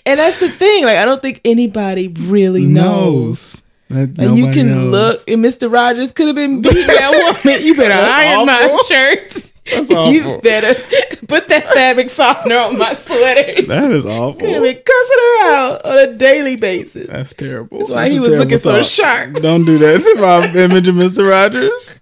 and 0.06 0.18
that's 0.20 0.38
the 0.40 0.48
thing 0.50 0.84
like 0.84 0.96
I 0.96 1.04
don't 1.04 1.20
think 1.22 1.40
anybody 1.44 2.08
really 2.08 2.64
knows. 2.66 3.62
That 3.88 4.16
Like 4.16 4.36
you 4.36 4.52
can 4.52 4.68
knows. 4.68 4.90
look 4.90 5.28
and 5.28 5.44
Mr. 5.44 5.72
Rogers 5.72 6.12
could 6.12 6.26
have 6.28 6.36
been 6.36 6.60
beating 6.62 6.86
that 6.86 7.42
woman. 7.44 7.62
You 7.64 7.74
better 7.74 7.94
iron 7.94 8.46
my 8.46 8.70
awful. 8.72 8.84
shirts. 8.86 9.52
That's 9.70 9.90
You 9.90 10.40
better 10.42 10.74
put 11.26 11.48
that 11.48 11.66
fabric 11.68 12.10
softener 12.10 12.56
on 12.58 12.78
my 12.78 12.94
sweater. 12.94 13.62
That 13.62 13.90
is 13.92 14.04
Could 14.04 14.12
have 14.12 14.22
awful. 14.22 14.40
been 14.40 14.74
cussing 14.74 15.18
her 15.18 15.44
out 15.54 15.84
on 15.86 15.98
a 15.98 16.12
daily 16.16 16.56
basis. 16.56 17.06
That's 17.08 17.32
terrible. 17.34 17.78
That's 17.78 17.90
why 17.90 17.96
That's 18.02 18.12
he 18.12 18.20
was 18.20 18.28
looking 18.30 18.58
so 18.58 18.82
sharp. 18.82 19.34
Don't 19.40 19.64
do 19.64 19.78
that 19.78 20.00
to 20.02 20.20
my 20.20 20.52
image 20.62 20.88
of 20.88 20.94
Mr. 20.96 21.26
Rogers. 21.28 22.00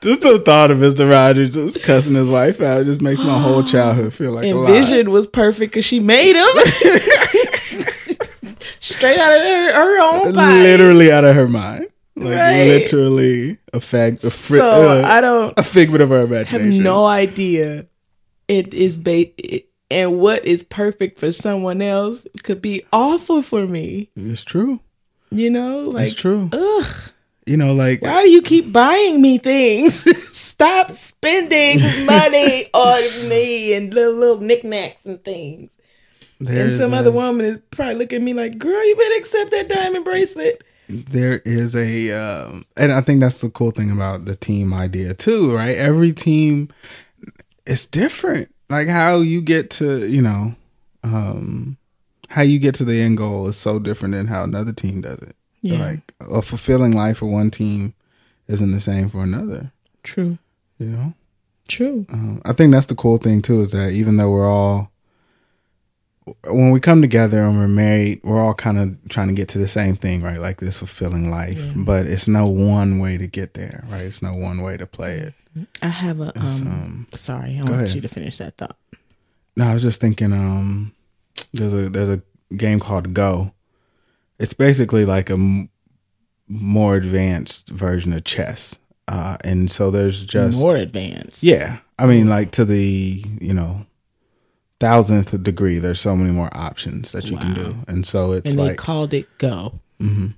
Just 0.00 0.22
the 0.22 0.40
thought 0.40 0.72
of 0.72 0.78
Mr. 0.78 1.08
Rogers 1.08 1.54
just 1.54 1.80
cussing 1.84 2.16
his 2.16 2.28
wife 2.28 2.60
out 2.60 2.84
just 2.86 3.00
makes 3.00 3.22
my 3.22 3.38
whole 3.38 3.62
childhood 3.62 4.12
feel 4.12 4.32
like 4.32 4.44
a 4.44 4.52
lie. 4.52 4.66
Vision 4.66 5.12
was 5.12 5.28
perfect 5.28 5.72
because 5.72 5.84
she 5.84 6.00
made 6.00 6.34
him 6.34 6.48
straight 8.80 9.18
out 9.18 9.36
of 9.36 9.42
her, 9.42 9.72
her 9.74 10.00
own 10.00 10.32
body. 10.34 10.60
literally 10.60 11.12
out 11.12 11.24
of 11.24 11.36
her 11.36 11.46
mind. 11.46 11.86
Like 12.14 12.36
Right. 12.36 12.66
literally 12.66 13.58
a 13.72 13.80
fact, 13.80 14.22
a, 14.24 14.30
fri- 14.30 14.58
So 14.58 14.68
uh, 14.68 15.02
I 15.06 15.20
don't 15.22 15.58
a 15.58 15.62
figment 15.62 16.02
of 16.02 16.10
her 16.10 16.20
have 16.20 16.30
imagination. 16.30 16.82
no 16.84 17.06
idea. 17.06 17.86
It 18.48 18.74
is 18.74 18.96
ba- 18.96 19.32
it, 19.42 19.68
and 19.90 20.18
what 20.18 20.44
is 20.44 20.62
perfect 20.62 21.18
for 21.18 21.32
someone 21.32 21.80
else 21.80 22.26
could 22.42 22.60
be 22.60 22.84
awful 22.92 23.40
for 23.40 23.66
me. 23.66 24.10
It's 24.14 24.42
true. 24.44 24.80
You 25.30 25.48
know, 25.50 25.80
like 25.84 26.08
It's 26.08 26.14
true. 26.14 26.50
ugh. 26.52 27.12
You 27.46 27.56
know, 27.56 27.72
like 27.72 28.02
Why 28.02 28.22
do 28.22 28.30
you 28.30 28.42
keep 28.42 28.72
buying 28.72 29.20
me 29.22 29.38
things? 29.38 30.04
Stop 30.36 30.90
spending 30.92 31.78
money 32.06 32.66
on 32.74 33.28
me 33.28 33.72
and 33.72 33.92
little 33.92 34.14
little 34.14 34.40
knickknacks 34.40 35.00
and 35.06 35.22
things. 35.24 35.70
and 36.46 36.74
some 36.74 36.92
a- 36.92 36.98
other 36.98 37.10
woman 37.10 37.46
is 37.46 37.58
probably 37.70 37.94
looking 37.94 38.16
at 38.16 38.22
me 38.22 38.34
like, 38.34 38.58
"Girl, 38.58 38.86
you 38.86 38.96
better 38.96 39.14
accept 39.16 39.50
that 39.52 39.68
diamond 39.68 40.04
bracelet." 40.04 40.62
There 40.92 41.40
is 41.44 41.74
a 41.74 42.12
um, 42.12 42.64
and 42.76 42.92
i 42.92 43.00
think 43.00 43.20
that's 43.20 43.40
the 43.40 43.50
cool 43.50 43.70
thing 43.70 43.90
about 43.90 44.24
the 44.24 44.34
team 44.34 44.72
idea 44.72 45.14
too 45.14 45.54
right? 45.54 45.76
Every 45.76 46.12
team 46.12 46.68
is 47.66 47.86
different. 47.86 48.54
Like 48.68 48.88
how 48.88 49.20
you 49.20 49.40
get 49.40 49.70
to 49.72 50.06
you 50.06 50.22
know 50.22 50.54
um 51.04 51.76
how 52.28 52.42
you 52.42 52.58
get 52.58 52.74
to 52.76 52.84
the 52.84 53.00
end 53.00 53.18
goal 53.18 53.46
is 53.48 53.56
so 53.56 53.78
different 53.78 54.14
than 54.14 54.26
how 54.26 54.44
another 54.44 54.72
team 54.72 55.00
does 55.02 55.18
it. 55.20 55.36
Yeah. 55.60 55.78
like 55.78 56.14
a 56.20 56.42
fulfilling 56.42 56.92
life 56.92 57.18
for 57.18 57.26
one 57.26 57.50
team 57.50 57.94
isn't 58.48 58.72
the 58.72 58.80
same 58.80 59.08
for 59.08 59.22
another. 59.22 59.72
True, 60.02 60.38
you 60.78 60.86
know? 60.86 61.14
True. 61.68 62.04
um, 62.12 62.42
i 62.44 62.52
think 62.52 62.72
that's 62.72 62.86
the 62.86 62.94
cool 62.94 63.16
thing 63.16 63.40
too 63.40 63.60
is 63.60 63.70
that 63.72 63.92
even 63.92 64.16
though 64.16 64.30
we're 64.30 64.50
all 64.50 64.91
when 66.46 66.70
we 66.70 66.80
come 66.80 67.00
together 67.00 67.42
and 67.42 67.58
we're 67.58 67.68
married, 67.68 68.20
we're 68.22 68.40
all 68.40 68.54
kind 68.54 68.78
of 68.78 69.08
trying 69.08 69.28
to 69.28 69.34
get 69.34 69.48
to 69.50 69.58
the 69.58 69.68
same 69.68 69.96
thing, 69.96 70.22
right? 70.22 70.38
Like 70.38 70.58
this 70.58 70.78
fulfilling 70.78 71.30
life, 71.30 71.72
but 71.74 72.06
it's 72.06 72.28
no 72.28 72.46
one 72.46 72.98
way 72.98 73.18
to 73.18 73.26
get 73.26 73.54
there, 73.54 73.84
right? 73.88 74.02
It's 74.02 74.22
no 74.22 74.34
one 74.34 74.62
way 74.62 74.76
to 74.76 74.86
play 74.86 75.16
it. 75.16 75.34
I 75.82 75.88
have 75.88 76.20
a 76.20 76.32
um. 76.38 76.46
um, 76.46 77.06
sorry, 77.12 77.54
I 77.58 77.62
want 77.62 77.70
ahead. 77.70 77.94
you 77.94 78.00
to 78.00 78.08
finish 78.08 78.38
that 78.38 78.56
thought. 78.56 78.76
No, 79.56 79.66
I 79.66 79.74
was 79.74 79.82
just 79.82 80.00
thinking, 80.00 80.32
um, 80.32 80.94
there's 81.52 81.74
a 81.74 81.88
there's 81.90 82.08
a 82.08 82.22
game 82.56 82.80
called 82.80 83.12
Go. 83.12 83.52
It's 84.38 84.54
basically 84.54 85.04
like 85.04 85.28
a 85.28 85.34
m- 85.34 85.68
more 86.48 86.96
advanced 86.96 87.68
version 87.68 88.12
of 88.12 88.24
chess, 88.24 88.78
uh, 89.08 89.36
and 89.44 89.70
so 89.70 89.90
there's 89.90 90.24
just 90.24 90.58
More 90.58 90.76
advanced. 90.76 91.42
Yeah. 91.42 91.78
I 91.98 92.06
mean, 92.06 92.28
like 92.28 92.50
to 92.52 92.64
the, 92.64 93.22
you 93.40 93.52
know, 93.54 93.86
thousandth 94.82 95.42
degree, 95.42 95.78
there's 95.78 96.00
so 96.00 96.14
many 96.16 96.32
more 96.32 96.50
options 96.52 97.12
that 97.12 97.30
you 97.30 97.36
can 97.38 97.54
do. 97.54 97.74
And 97.88 98.04
so 98.04 98.32
it's 98.32 98.50
and 98.50 98.58
they 98.58 98.68
like, 98.70 98.76
called 98.76 99.14
it 99.14 99.26
go. 99.38 99.80
Mhm. 100.00 100.34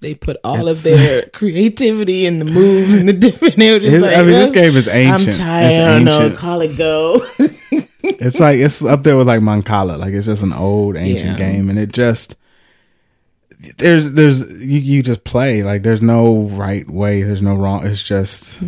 They 0.00 0.14
put 0.14 0.38
all 0.44 0.56
It's- 0.68 0.78
of 0.78 0.82
their 0.84 1.22
creativity 1.32 2.24
in 2.24 2.38
the 2.38 2.44
moves 2.46 2.94
and 2.94 3.06
the 3.08 3.12
different. 3.12 3.56
They 3.56 3.72
were 3.72 3.80
just 3.80 3.96
it- 3.96 4.00
like, 4.00 4.16
I 4.16 4.22
mean, 4.22 4.30
this 4.32 4.50
"Uh, 4.50 4.54
game 4.54 4.76
is 4.76 4.88
ancient. 4.88 5.38
I'm 5.40 5.46
tired. 5.46 5.66
It's 5.66 5.78
I 5.78 5.80
don't 5.94 6.04
know. 6.30 6.36
Call 6.36 6.60
it 6.62 6.76
go. 6.76 7.20
It's 8.02 8.40
like, 8.40 8.58
it's 8.58 8.82
up 8.84 9.02
there 9.02 9.16
with 9.16 9.26
like 9.28 9.40
Mancala. 9.40 9.98
Like 9.98 10.12
it's 10.14 10.26
just 10.26 10.42
an 10.42 10.52
old 10.54 10.96
ancient 10.96 11.38
Yeah. 11.38 11.52
game. 11.52 11.68
And 11.70 11.78
it 11.78 11.90
just, 11.92 12.36
there's, 13.78 14.12
there's, 14.12 14.40
you, 14.64 14.78
you 14.78 15.02
just 15.02 15.24
play. 15.24 15.62
Like 15.62 15.82
there's 15.82 16.02
no 16.02 16.42
right 16.44 16.88
way. 16.90 17.22
There's 17.22 17.42
no 17.42 17.54
wrong. 17.56 17.86
It's 17.86 18.02
just, 18.02 18.62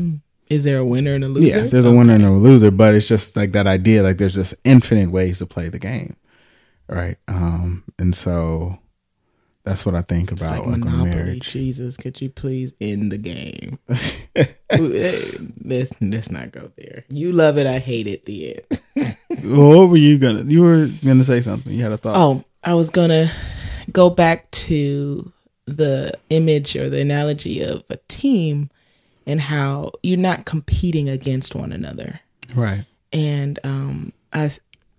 Is 0.53 0.65
there 0.65 0.77
a 0.77 0.85
winner 0.85 1.15
and 1.15 1.25
a 1.25 1.29
loser? 1.29 1.61
yeah, 1.61 1.67
there's 1.67 1.87
a 1.87 1.93
winner 1.93 2.15
and 2.15 2.27
a 2.27 2.31
loser, 2.31 2.71
but 2.71 2.95
it's 2.95 3.09
just 3.09 3.37
like 3.37 3.53
that 3.53 3.67
idea. 3.67 4.03
Like 4.03 4.19
there's 4.19 4.35
just 4.35 4.55
infinite 4.65 5.11
ways 5.11 5.39
to 5.39 5.47
play 5.47 5.71
the 5.71 5.79
game. 5.79 6.17
Right. 6.89 7.17
Um, 7.27 7.85
and 7.99 8.15
so 8.15 8.79
that's 9.65 9.87
what 9.87 9.95
I 9.95 10.03
think 10.03 10.31
about 10.31 10.59
like 10.59 10.67
like, 10.67 10.79
Monopoly. 10.79 11.15
marriage. 11.15 11.51
Jesus, 11.51 11.97
could 11.97 12.21
you 12.21 12.29
please 12.29 12.75
end 12.81 13.13
the 13.13 13.19
game? 13.19 13.79
Eh, 14.75 15.21
let's 15.63 15.93
let's 16.01 16.31
not 16.31 16.51
go 16.51 16.73
there. 16.79 17.05
You 17.11 17.31
love 17.33 17.59
it, 17.59 17.67
I 17.67 17.79
hate 17.79 18.07
it. 18.07 18.23
The 18.25 18.63
end. 18.97 19.19
what 19.45 19.91
were 19.91 19.99
you 19.99 20.17
gonna? 20.17 20.45
You 20.45 20.63
were 20.63 20.89
gonna 21.05 21.25
say 21.25 21.43
something. 21.43 21.71
You 21.71 21.83
had 21.83 21.93
a 21.93 21.99
thought. 21.99 22.17
Oh, 22.17 22.43
I 22.65 22.73
was 22.73 22.89
gonna 22.89 23.31
go 23.93 24.09
back 24.09 24.51
to 24.53 25.31
the 25.67 26.15
image 26.31 26.75
or 26.75 26.89
the 26.89 27.03
analogy 27.03 27.61
of 27.61 27.85
a 27.91 27.99
team 28.09 28.71
and 29.27 29.41
how 29.41 29.93
you're 30.03 30.17
not 30.19 30.45
competing 30.45 31.09
against 31.09 31.55
one 31.55 31.73
another. 31.73 32.21
right. 32.55 32.85
And 33.13 33.59
um, 33.65 34.13
I, 34.33 34.51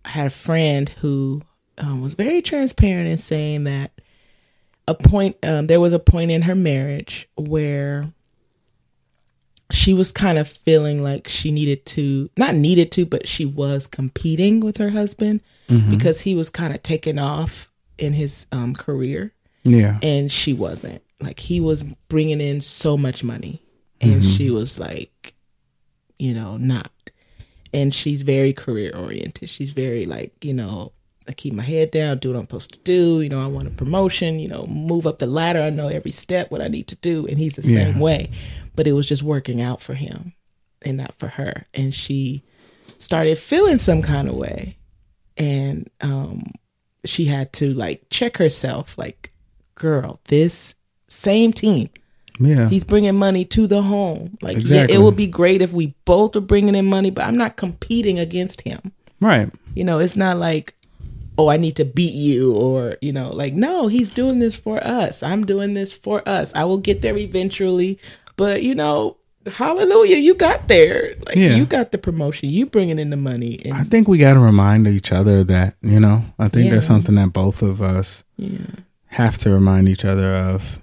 had 0.06 0.28
a 0.28 0.30
friend 0.32 0.90
who 0.90 1.42
um, 1.78 2.02
was 2.02 2.14
very 2.14 2.42
transparent 2.42 3.08
in 3.10 3.18
saying 3.18 3.64
that 3.64 3.92
a 4.88 4.94
point 4.94 5.38
um, 5.44 5.68
there 5.68 5.80
was 5.80 5.94
a 5.94 6.00
point 6.00 6.30
in 6.30 6.42
her 6.44 6.56
marriage 6.56 7.28
where 7.38 8.12
she 9.72 9.94
was 9.94 10.12
kind 10.12 10.38
of 10.38 10.48
feeling 10.48 11.02
like 11.02 11.28
she 11.28 11.52
needed 11.52 11.86
to 11.86 12.30
not 12.38 12.54
needed 12.54 12.92
to 12.92 13.06
but 13.06 13.28
she 13.28 13.46
was 13.46 13.88
competing 13.88 14.60
with 14.60 14.78
her 14.78 14.90
husband 14.92 15.42
because 15.90 16.22
he 16.22 16.36
was 16.36 16.52
kind 16.52 16.76
of 16.76 16.84
taking 16.84 17.18
off 17.18 17.72
in 17.98 18.14
his 18.14 18.46
um, 18.52 18.76
career 18.76 19.32
Yeah. 19.64 19.98
and 20.04 20.32
she 20.32 20.54
wasn't 20.54 21.02
like 21.20 21.40
he 21.40 21.60
was 21.60 21.82
bringing 22.10 22.42
in 22.42 22.62
so 22.62 22.96
much 22.96 23.24
money 23.24 23.63
and 24.02 24.24
she 24.24 24.50
was 24.50 24.80
like 24.80 25.34
you 26.20 26.34
know 26.34 26.58
not 26.58 26.92
and 27.74 27.92
she's 27.94 28.22
very 28.22 28.54
career 28.54 28.92
oriented. 28.96 29.50
She's 29.50 29.72
very 29.72 30.06
like 30.06 30.32
you 30.46 30.54
know 30.54 30.92
i 31.28 31.32
keep 31.32 31.54
my 31.54 31.64
head 31.64 31.90
down 31.90 32.18
do 32.18 32.30
what 32.30 32.38
i'm 32.38 32.44
supposed 32.44 32.74
to 32.74 32.80
do. 32.80 33.22
You 33.22 33.30
know 33.30 33.42
i 33.42 33.48
want 33.48 33.68
a 33.68 33.72
promotion 33.72 34.40
you 34.40 34.48
know 34.48 34.66
move 34.68 35.08
up 35.08 35.20
the 35.20 35.26
ladder. 35.26 35.62
I 35.62 35.70
know 35.70 35.88
every 35.88 36.12
step 36.12 36.52
what 36.52 36.62
i 36.62 36.68
need 36.68 36.88
to 36.90 36.96
do. 36.98 37.26
And 37.28 37.38
he's 37.38 37.56
the 37.56 37.68
Yeah. 37.68 37.86
same 37.86 38.00
way. 38.00 38.30
But 38.76 38.88
it 38.88 38.94
was 38.94 39.08
just 39.08 39.24
working 39.24 39.62
out 39.62 39.82
for 39.82 39.94
him 39.96 40.34
and 40.82 40.98
not 40.98 41.16
for 41.16 41.28
her. 41.30 41.66
And 41.74 41.94
she 41.94 42.44
started 42.98 43.38
feeling 43.38 43.78
some 43.78 44.02
kind 44.02 44.28
of 44.30 44.36
way. 44.36 44.78
And 45.38 45.90
um 46.02 46.44
she 47.06 47.26
had 47.26 47.52
to 47.54 47.74
like 47.74 48.04
check 48.10 48.38
herself. 48.38 48.98
Like 48.98 49.32
girl 49.76 50.20
this 50.26 50.76
same 51.08 51.52
team 51.54 51.90
Yeah. 52.40 52.70
He's 52.70 52.84
bringing 52.84 53.16
money 53.18 53.46
to 53.46 53.68
the 53.68 53.82
home. 53.82 54.38
Like, 54.42 54.58
Exactly. 54.58 54.94
yeah, 54.94 55.00
it 55.00 55.04
would 55.04 55.16
be 55.16 55.28
great 55.28 55.62
if 55.62 55.72
we 55.74 55.94
both 56.06 56.36
are 56.36 56.42
bringing 56.42 56.76
in 56.76 56.86
money, 56.88 57.12
but 57.12 57.26
I'm 57.26 57.38
not 57.38 57.56
competing 57.58 58.20
against 58.20 58.62
him. 58.62 58.92
right. 59.22 59.50
You 59.76 59.84
know, 59.84 59.98
it's 60.00 60.16
not 60.16 60.38
like, 60.38 60.76
oh, 61.38 61.48
I 61.50 61.58
need 61.58 61.76
to 61.78 61.86
beat 61.86 62.14
you 62.14 62.54
or, 62.54 62.98
you 63.02 63.12
know, 63.12 63.30
like, 63.32 63.54
no, 63.54 63.88
he's 63.88 64.10
doing 64.12 64.38
this 64.40 64.56
for 64.56 64.84
us. 64.86 65.24
I'm 65.24 65.46
doing 65.48 65.74
this 65.74 65.94
for 65.96 66.22
us. 66.30 66.54
I 66.54 66.64
will 66.66 66.78
get 66.78 67.02
there 67.02 67.18
eventually. 67.18 67.98
But, 68.36 68.62
you 68.62 68.76
know, 68.76 69.18
hallelujah, 69.52 70.18
you 70.18 70.36
got 70.36 70.68
there. 70.68 71.16
Like, 71.26 71.36
Yeah. 71.36 71.56
you 71.56 71.66
got 71.66 71.92
the 71.92 71.98
promotion. 71.98 72.50
You 72.50 72.66
bringing 72.68 73.00
in 73.00 73.10
the 73.10 73.16
money. 73.18 73.60
And, 73.66 73.74
I 73.74 73.84
think 73.84 74.08
we 74.08 74.18
got 74.20 74.34
to 74.34 74.40
remind 74.40 74.88
each 74.88 75.12
other 75.12 75.44
that, 75.46 75.76
you 75.82 76.00
know, 76.00 76.24
I 76.38 76.50
think 76.50 76.70
that's 76.70 76.86
Yeah. 76.86 76.88
something 76.96 77.16
that 77.16 77.34
both 77.34 77.62
of 77.64 77.82
us 77.82 78.24
yeah. 78.38 78.60
have 79.08 79.38
to 79.40 79.50
remind 79.50 79.90
each 79.90 80.06
other 80.06 80.34
of. 80.36 80.80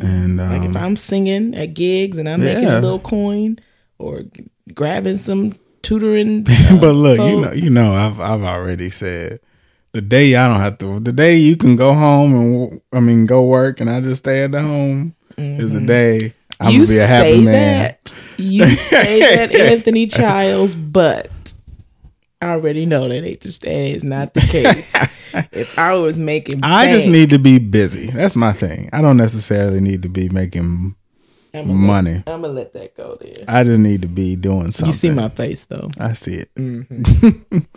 And 0.00 0.40
um, 0.40 0.50
Like, 0.50 0.70
if 0.70 0.76
I'm 0.76 0.96
singing 0.96 1.54
at 1.54 1.74
gigs 1.74 2.18
and 2.18 2.28
I'm 2.28 2.40
making 2.40 2.66
a 2.66 2.80
little 2.80 3.00
coin 3.00 3.58
or 3.98 4.22
grabbing 4.74 5.16
some 5.16 5.52
tutoring. 5.82 6.44
uh, 6.50 6.78
but 6.78 6.92
look, 6.92 7.18
you 7.18 7.40
know, 7.40 7.52
you 7.52 7.70
know, 7.70 7.94
I've 7.94 8.20
I've 8.20 8.42
already 8.42 8.90
said 8.90 9.40
the 9.92 10.00
day 10.02 10.34
I 10.36 10.48
don't 10.48 10.60
have 10.60 10.78
to. 10.78 11.00
The 11.00 11.12
day 11.12 11.36
you 11.36 11.56
can 11.56 11.76
go 11.76 11.94
home 11.94 12.34
and 12.34 12.80
I 12.92 13.00
mean 13.00 13.26
go 13.26 13.42
work, 13.44 13.80
and 13.80 13.88
I 13.88 14.00
just 14.00 14.20
stay 14.20 14.42
at 14.42 14.52
the 14.52 14.60
home 14.60 15.14
is 15.38 15.72
the 15.72 15.80
day 15.80 16.34
I'm 16.60 16.72
you 16.72 16.78
gonna 16.80 16.88
be 16.88 16.98
a 16.98 17.06
happy 17.06 17.38
say 17.38 17.44
man. 17.44 17.82
that. 17.82 18.12
You 18.38 18.68
say 18.70 19.20
that, 19.20 19.54
Anthony 19.72 20.06
Childs, 20.06 20.74
but 20.74 21.30
I 22.46 22.52
already 22.52 22.86
know 22.86 23.08
that 23.08 23.24
ain't 23.24 23.40
just 23.40 23.64
is 23.64 24.04
not 24.04 24.34
the 24.34 24.40
case. 24.40 24.92
if 25.52 25.78
I 25.78 25.94
was 25.94 26.18
making, 26.18 26.60
I 26.62 26.92
just 26.92 27.08
need 27.08 27.30
to 27.30 27.38
be 27.38 27.58
busy. 27.58 28.10
That's 28.10 28.36
my 28.36 28.52
thing. 28.52 28.88
I 28.92 29.02
don't 29.02 29.16
necessarily 29.16 29.80
need 29.80 30.02
to 30.02 30.08
be 30.08 30.28
making 30.28 30.94
I'ma 31.52 31.72
money. 31.72 32.14
Let, 32.14 32.28
I'm 32.28 32.42
gonna 32.42 32.52
let 32.52 32.72
that 32.74 32.96
go 32.96 33.18
there. 33.20 33.32
I 33.48 33.64
just 33.64 33.80
need 33.80 34.02
to 34.02 34.08
be 34.08 34.36
doing 34.36 34.70
something. 34.70 34.86
You 34.86 34.92
see 34.92 35.10
my 35.10 35.28
face 35.28 35.64
though. 35.64 35.90
I 35.98 36.12
see 36.12 36.34
it. 36.34 36.54
Mm-hmm. 36.54 37.58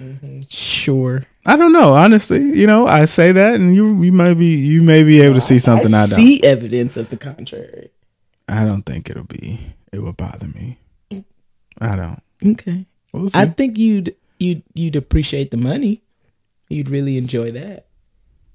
Mm-hmm. 0.00 0.42
Sure. 0.48 1.24
I 1.44 1.56
don't 1.56 1.72
know, 1.72 1.92
honestly. 1.92 2.40
You 2.40 2.68
know, 2.68 2.86
I 2.86 3.04
say 3.04 3.32
that, 3.32 3.56
and 3.56 3.74
you 3.74 4.00
you 4.00 4.12
might 4.12 4.34
be 4.34 4.46
you 4.46 4.80
may 4.80 5.02
be 5.02 5.20
able 5.20 5.34
to 5.34 5.40
see 5.40 5.58
something 5.58 5.92
I, 5.92 6.04
I 6.04 6.06
don't. 6.06 6.16
see 6.16 6.40
evidence 6.44 6.96
of 6.96 7.08
the 7.08 7.16
contrary. 7.16 7.90
I 8.48 8.64
don't 8.64 8.82
think 8.82 9.10
it'll 9.10 9.24
be. 9.24 9.74
It 9.90 9.98
will 9.98 10.12
bother 10.12 10.46
me. 10.46 10.78
I 11.80 11.96
don't. 11.96 12.22
Okay. 12.46 12.86
We'll. 13.18 13.30
I 13.34 13.46
think 13.46 13.78
you'd 13.78 14.14
you'd 14.38 14.62
you'd 14.74 14.96
appreciate 14.96 15.50
the 15.50 15.56
money. 15.56 16.02
You'd 16.68 16.88
really 16.88 17.16
enjoy 17.16 17.50
that. 17.52 17.86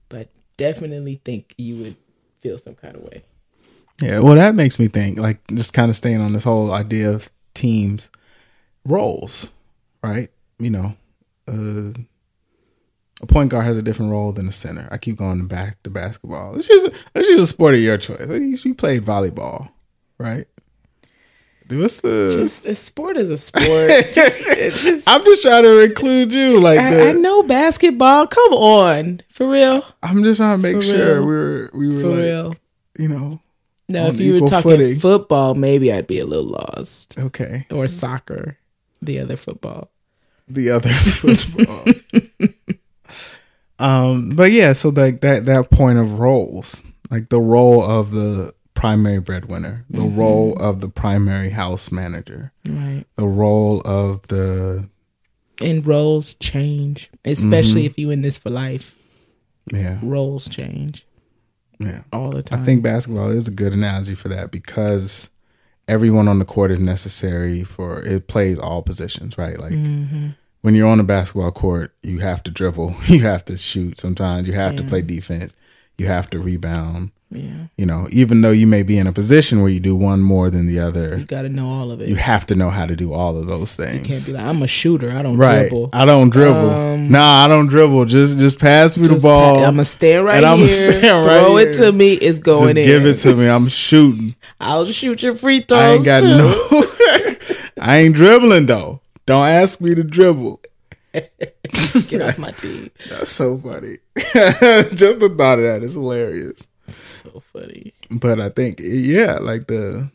But 0.09 0.29
definitely 0.57 1.21
think 1.23 1.55
you 1.57 1.77
would 1.77 1.95
feel 2.41 2.57
some 2.57 2.75
kind 2.75 2.95
of 2.95 3.03
way. 3.03 3.23
Yeah, 4.01 4.19
well, 4.19 4.35
that 4.35 4.55
makes 4.55 4.79
me 4.79 4.87
think, 4.87 5.19
like, 5.19 5.45
just 5.47 5.73
kind 5.73 5.89
of 5.89 5.95
staying 5.95 6.19
on 6.19 6.33
this 6.33 6.43
whole 6.43 6.71
idea 6.71 7.11
of 7.11 7.29
teams 7.53 8.09
roles, 8.85 9.51
right? 10.03 10.29
You 10.59 10.71
know, 10.71 10.95
uh, 11.47 11.93
a 13.21 13.25
point 13.27 13.49
guard 13.49 13.65
has 13.65 13.77
a 13.77 13.83
different 13.83 14.11
role 14.11 14.31
than 14.31 14.47
a 14.47 14.51
center. 14.51 14.87
I 14.91 14.97
keep 14.97 15.17
going 15.17 15.47
back 15.47 15.81
to 15.83 15.89
basketball. 15.89 16.53
Let's 16.53 16.69
use 16.69 16.83
a, 16.83 16.91
let's 17.15 17.29
use 17.29 17.41
a 17.41 17.47
sport 17.47 17.75
of 17.75 17.81
your 17.81 17.97
choice. 17.97 18.65
You 18.65 18.75
played 18.75 19.03
volleyball, 19.03 19.69
right? 20.17 20.47
What's 21.79 21.99
the? 22.01 22.33
Just 22.35 22.65
a 22.65 22.75
sport 22.75 23.17
is 23.17 23.29
a 23.29 23.37
sport. 23.37 23.89
Just- 24.13 24.43
just- 24.83 25.07
I'm 25.09 25.23
just 25.23 25.41
trying 25.41 25.63
to 25.63 25.79
include 25.81 26.31
you, 26.31 26.59
like 26.59 26.77
the. 26.77 27.05
I, 27.05 27.09
I 27.09 27.11
know 27.13 27.43
basketball. 27.43 28.27
Come 28.27 28.53
on, 28.53 29.21
for 29.29 29.49
real, 29.49 29.83
I'm 30.01 30.23
just 30.23 30.37
trying 30.39 30.57
to 30.57 30.61
make 30.61 30.75
For 30.75 30.81
sure 30.81 31.15
real. 31.15 31.25
we 31.25 31.33
were 31.35 31.69
we 31.73 31.93
were 31.95 32.01
for 32.01 32.07
like 32.09 32.19
real. 32.19 32.55
you 32.99 33.07
know 33.09 33.39
No, 33.89 34.07
if 34.07 34.19
you 34.19 34.41
were 34.41 34.47
talking 34.47 34.71
footing. 34.71 34.99
football, 34.99 35.55
maybe 35.55 35.91
I'd 35.91 36.07
be 36.07 36.19
a 36.19 36.25
little 36.25 36.45
lost. 36.51 37.17
okay 37.19 37.65
Or 37.71 37.87
soccer, 37.87 38.57
the 39.01 39.19
other 39.19 39.35
football. 39.37 39.89
the 40.47 40.69
other 40.71 40.89
football. 40.93 41.85
um, 43.79 44.29
but 44.35 44.51
yeah, 44.51 44.73
so 44.73 44.89
like 44.89 45.21
that 45.21 45.45
that 45.45 45.69
point 45.71 45.97
of 45.97 46.19
roles, 46.19 46.83
like 47.09 47.29
the 47.29 47.41
role 47.41 47.81
of 47.83 48.11
the 48.11 48.53
primary 48.83 49.19
breadwinner, 49.19 49.85
the 49.89 49.99
mm-hmm. 49.99 50.19
role 50.19 50.53
of 50.61 50.81
the 50.81 50.89
primary 50.89 51.49
house 51.51 51.89
manager, 51.89 52.51
Right. 52.67 53.05
the 53.15 53.25
role 53.25 53.81
of 53.85 54.27
the 54.27 54.89
And 55.61 55.87
roles 55.87 56.33
change, 56.33 57.09
especially 57.23 57.83
mm-hmm. 57.83 57.91
if 57.91 57.97
you 57.97 58.09
in 58.09 58.23
this 58.23 58.37
for 58.37 58.49
life. 58.49 58.93
yeah 59.71 59.99
Roles 60.03 60.49
change 60.49 61.05
yeah. 61.79 62.01
all 62.11 62.31
the 62.31 62.43
time. 62.43 62.59
I 62.59 62.63
think 62.65 62.83
basketball 62.83 63.29
is 63.29 63.47
a 63.47 63.51
good 63.51 63.73
analogy 63.73 64.15
for 64.15 64.27
that 64.27 64.51
because 64.51 65.31
everyone 65.87 66.27
on 66.27 66.39
the 66.39 66.45
court 66.45 66.69
is 66.69 66.81
necessary 66.81 67.63
for 67.63 68.01
it 68.01 68.27
plays 68.27 68.59
all 68.59 68.81
positions, 68.81 69.37
right? 69.37 69.57
Like 69.57 69.71
mm-hmm. 69.71 70.31
when 70.59 70.75
you're 70.75 70.89
on 70.89 70.99
a 70.99 71.05
basketball 71.05 71.53
court, 71.53 71.95
you 72.03 72.19
have 72.19 72.43
to 72.43 72.51
dribble, 72.51 72.95
you 73.05 73.21
have 73.21 73.45
to 73.45 73.55
shoot 73.55 73.97
sometimes, 73.97 74.45
you 74.45 74.53
have 74.55 74.75
to 74.75 74.83
play 74.83 75.01
defense, 75.01 75.55
you 75.97 76.07
have 76.07 76.29
to 76.31 76.39
rebound. 76.39 77.11
Yeah, 77.35 77.67
You 77.77 77.85
know, 77.85 78.07
even 78.11 78.41
though 78.41 78.51
you 78.51 78.67
may 78.67 78.83
be 78.83 78.97
in 78.97 79.07
a 79.07 79.11
position 79.13 79.61
where 79.61 79.69
you 79.69 79.79
do 79.79 79.95
one 79.95 80.21
more 80.21 80.49
than 80.49 80.67
the 80.67 80.79
other, 80.79 81.17
you 81.17 81.25
got 81.25 81.43
to 81.43 81.49
know 81.49 81.67
all 81.69 81.91
of 81.91 82.01
it. 82.01 82.09
you 82.09 82.15
have 82.15 82.45
to 82.47 82.55
know 82.55 82.69
how 82.69 82.85
to 82.85 82.95
do 82.95 83.13
all 83.13 83.37
of 83.37 83.47
those 83.47 83.75
things. 83.75 84.07
can't 84.07 84.25
be 84.25 84.31
like 84.33 84.45
I'm 84.45 84.61
a 84.61 84.67
shooter. 84.67 85.11
I 85.11 85.21
don't 85.21 85.37
right. 85.37 85.69
dribble. 85.69 85.89
I 85.93 86.05
don't 86.05 86.29
dribble. 86.29 86.69
Um, 86.69 87.11
nah, 87.11 87.45
I 87.45 87.47
don't 87.47 87.67
dribble. 87.67 88.05
Just 88.05 88.37
just 88.37 88.59
pass 88.59 88.97
me 88.97 89.07
the 89.07 89.19
ball. 89.19 89.55
pa- 89.55 89.63
I'm 89.65 89.73
gonna 89.73 89.85
stand 89.85 90.25
right 90.25 90.37
and 90.37 90.45
I'ma 90.45 90.65
here. 90.65 90.69
stand 90.69 91.25
right 91.25 91.41
throw 91.41 91.57
here. 91.57 91.69
it 91.69 91.77
to 91.77 91.91
me. 91.91 92.13
It's 92.13 92.39
just 92.39 92.43
going 92.43 92.77
in. 92.77 92.85
give 92.85 93.05
it 93.05 93.15
to 93.17 93.35
me. 93.35 93.47
I'm 93.47 93.67
shooting. 93.67 94.35
I'll 94.59 94.85
shoot 94.85 95.21
your 95.23 95.35
free 95.35 95.59
throws 95.61 95.79
I 95.81 95.93
ain't 95.93 96.05
got 96.05 96.19
too. 96.19 96.27
no. 96.27 96.83
I 97.81 97.97
ain't 97.97 98.15
dribbling 98.15 98.65
though. 98.67 99.01
Don't 99.25 99.47
ask 99.47 99.81
me 99.81 99.95
to 99.95 100.03
dribble. 100.03 100.61
Get 101.13 102.21
off 102.21 102.37
my 102.37 102.49
team. 102.51 102.89
That's 103.09 103.29
so 103.31 103.57
funny. 103.57 103.97
Just 104.15 105.19
the 105.19 105.33
thought 105.37 105.59
of 105.59 105.65
that 105.65 105.81
is 105.83 105.93
hilarious. 105.93 106.67
So 106.87 107.41
funny. 107.51 107.93
But 108.11 108.39
I 108.39 108.49
think 108.49 108.79
yeah, 108.81 109.37
like 109.41 109.67
the 109.67 110.09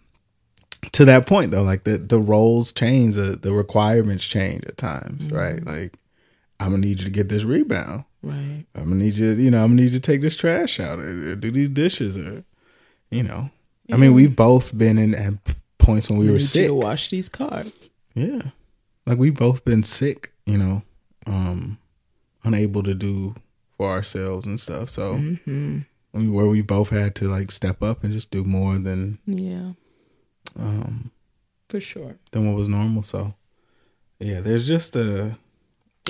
to 0.93 1.05
that 1.07 1.27
point 1.27 1.51
though, 1.51 1.63
like 1.63 1.85
the 1.85 1.99
the 1.99 2.19
roles 2.19 2.73
change, 2.73 3.15
the 3.15 3.37
the 3.37 3.53
requirements 3.53 4.25
change 4.27 4.65
at 4.65 4.77
times, 4.77 5.31
right? 5.31 5.65
Like 5.65 5.95
I'm 6.61 6.71
gonna 6.71 6.79
need 6.87 6.99
you 6.99 7.05
to 7.05 7.11
get 7.11 7.29
this 7.29 7.45
rebound. 7.45 8.05
Right. 8.23 8.65
I'm 8.75 8.85
gonna 8.85 8.97
need 8.97 9.15
you, 9.15 9.31
you 9.31 9.51
know, 9.51 9.63
I'm 9.63 9.71
gonna 9.71 9.83
need 9.83 9.93
you 9.93 9.99
to 9.99 10.01
take 10.01 10.21
this 10.21 10.37
trash 10.37 10.81
out 10.81 10.99
or, 10.99 11.31
or 11.31 11.35
do 11.37 11.51
these 11.51 11.71
dishes 11.71 12.19
or, 12.19 12.45
you 13.11 13.23
know. 13.23 13.51
I 13.91 13.97
mean, 13.97 14.13
we've 14.13 14.37
both 14.37 14.77
been 14.77 14.99
in 14.99 15.15
at 15.15 15.35
points 15.79 16.11
when 16.11 16.19
we 16.19 16.27
We 16.27 16.33
were 16.33 16.41
sick. 16.41 16.67
to 16.67 16.75
wash 16.75 17.09
these 17.09 17.29
cars. 17.31 17.91
Yeah. 18.15 18.43
Like 19.07 19.19
we've 19.19 19.37
both 19.37 19.65
been 19.65 19.83
sick, 19.83 20.33
you 20.45 20.59
know, 20.59 20.83
um, 21.27 21.79
unable 22.45 22.83
to 22.83 22.93
do 22.93 23.35
for 23.77 23.89
ourselves 23.91 24.45
and 24.47 24.61
stuff. 24.61 24.91
So 24.91 25.15
Mm-hmm. 25.15 25.79
Where 26.13 26.47
we 26.47 26.63
both 26.63 26.91
had 26.91 27.15
to 27.17 27.29
like 27.29 27.51
step 27.51 27.83
up 27.83 28.03
and 28.03 28.13
just 28.13 28.31
do 28.31 28.43
more 28.45 28.79
than 28.79 29.19
Yeah, 29.27 29.73
um 30.59 31.11
for 31.69 31.81
sure. 31.81 32.17
than 32.33 32.47
what 32.49 32.57
was 32.57 32.69
normal. 32.69 33.03
So 33.03 33.35
yeah, 34.19 34.41
there's 34.41 34.67
just 34.67 34.97
a 34.97 35.37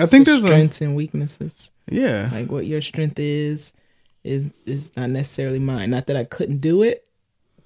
I 0.00 0.06
think 0.06 0.24
The 0.24 0.32
there's 0.32 0.44
a 0.44 0.46
strengths 0.46 0.80
and 0.80 0.94
weaknesses. 0.94 1.70
yeah. 1.90 2.30
Like 2.32 2.50
what 2.50 2.66
your 2.66 2.80
strength 2.80 3.18
is 3.18 3.72
is 4.24 4.46
is 4.66 4.92
not 4.96 5.11
necessarily 5.11 5.58
mine. 5.58 5.90
Not 5.90 6.06
that 6.06 6.16
I 6.16 6.24
couldn't 6.24 6.58
do 6.58 6.82
it, 6.82 7.04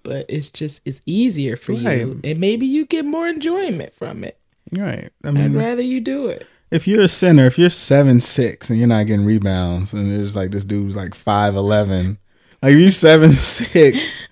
but 0.02 0.24
it's 0.28 0.48
just 0.48 0.80
it's 0.84 1.02
easier 1.06 1.56
for 1.56 1.72
you, 1.74 2.20
and 2.24 2.40
maybe 2.40 2.66
you 2.66 2.86
get 2.86 3.04
more 3.04 3.28
enjoyment 3.28 3.92
from 3.94 4.24
it. 4.24 4.38
Right. 4.72 5.10
I 5.22 5.30
mean 5.30 5.44
I'd 5.44 5.54
rather 5.54 5.82
you 5.82 6.00
do 6.00 6.26
it. 6.28 6.46
if 6.70 6.88
you're 6.88 7.02
a 7.02 7.08
center, 7.08 7.44
if 7.46 7.58
you're 7.58 7.68
seven 7.70 8.20
six 8.22 8.70
and 8.70 8.78
you're 8.78 8.88
not 8.88 9.06
getting 9.06 9.26
rebounds, 9.26 9.92
and 9.92 10.10
there's 10.10 10.34
like 10.34 10.50
this 10.50 10.64
dude's 10.64 10.96
like 10.96 11.14
five 11.14 11.54
eleven, 11.54 12.16
like 12.62 12.72
you 12.74 12.90
seven 12.90 13.30
six, 13.32 14.22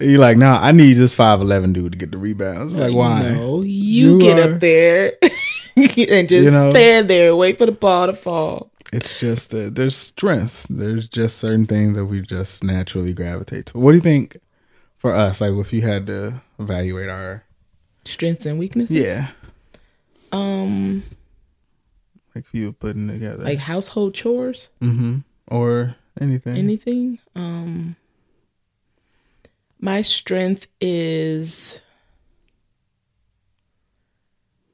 you're 0.00 0.18
like, 0.18 0.36
nah, 0.38 0.58
I 0.60 0.72
need 0.72 0.94
this 0.94 1.14
five 1.14 1.40
eleven 1.40 1.72
dude 1.72 1.92
to 1.92 1.98
get 1.98 2.10
the 2.12 2.18
rebounds. 2.18 2.72
It's 2.74 2.80
like 2.80 2.94
why? 2.94 3.30
No, 3.30 3.62
you, 3.62 4.14
You 4.14 4.20
get 4.20 4.38
are- 4.38 4.54
up 4.54 4.60
there 4.60 5.12
and 5.22 6.28
just 6.28 6.30
You 6.30 6.50
know? 6.50 6.70
stand 6.70 7.08
there, 7.10 7.28
and 7.30 7.38
wait 7.38 7.58
for 7.58 7.66
the 7.66 7.72
ball 7.72 8.06
to 8.06 8.12
fall. 8.14 8.70
It's 8.92 9.18
just 9.20 9.52
uh, 9.52 9.68
there's 9.70 9.96
strength. 9.96 10.66
There's 10.70 11.06
just 11.08 11.38
certain 11.38 11.66
things 11.66 11.96
that 11.96 12.06
we 12.06 12.22
just 12.22 12.62
naturally 12.64 13.12
gravitate 13.12 13.66
to. 13.66 13.78
What 13.78 13.90
do 13.92 13.96
you 13.96 14.02
think 14.02 14.36
for 14.96 15.12
us? 15.14 15.40
Like 15.40 15.52
if 15.54 15.72
you 15.72 15.82
had 15.82 16.06
to 16.06 16.40
evaluate 16.58 17.08
our 17.08 17.42
Strengths 18.04 18.46
and 18.46 18.56
weaknesses. 18.58 18.96
yeah, 18.96 19.30
Um, 20.30 21.02
like 22.34 22.44
if 22.44 22.54
you 22.54 22.66
were 22.66 22.72
putting 22.72 23.08
together 23.08 23.42
like 23.42 23.58
household 23.58 24.14
chores. 24.14 24.70
Mm-hmm. 24.80 25.18
or 25.48 25.96
anything. 26.20 26.56
anything 26.56 27.18
um 27.34 27.96
my 29.80 30.00
strength 30.02 30.68
is 30.80 31.82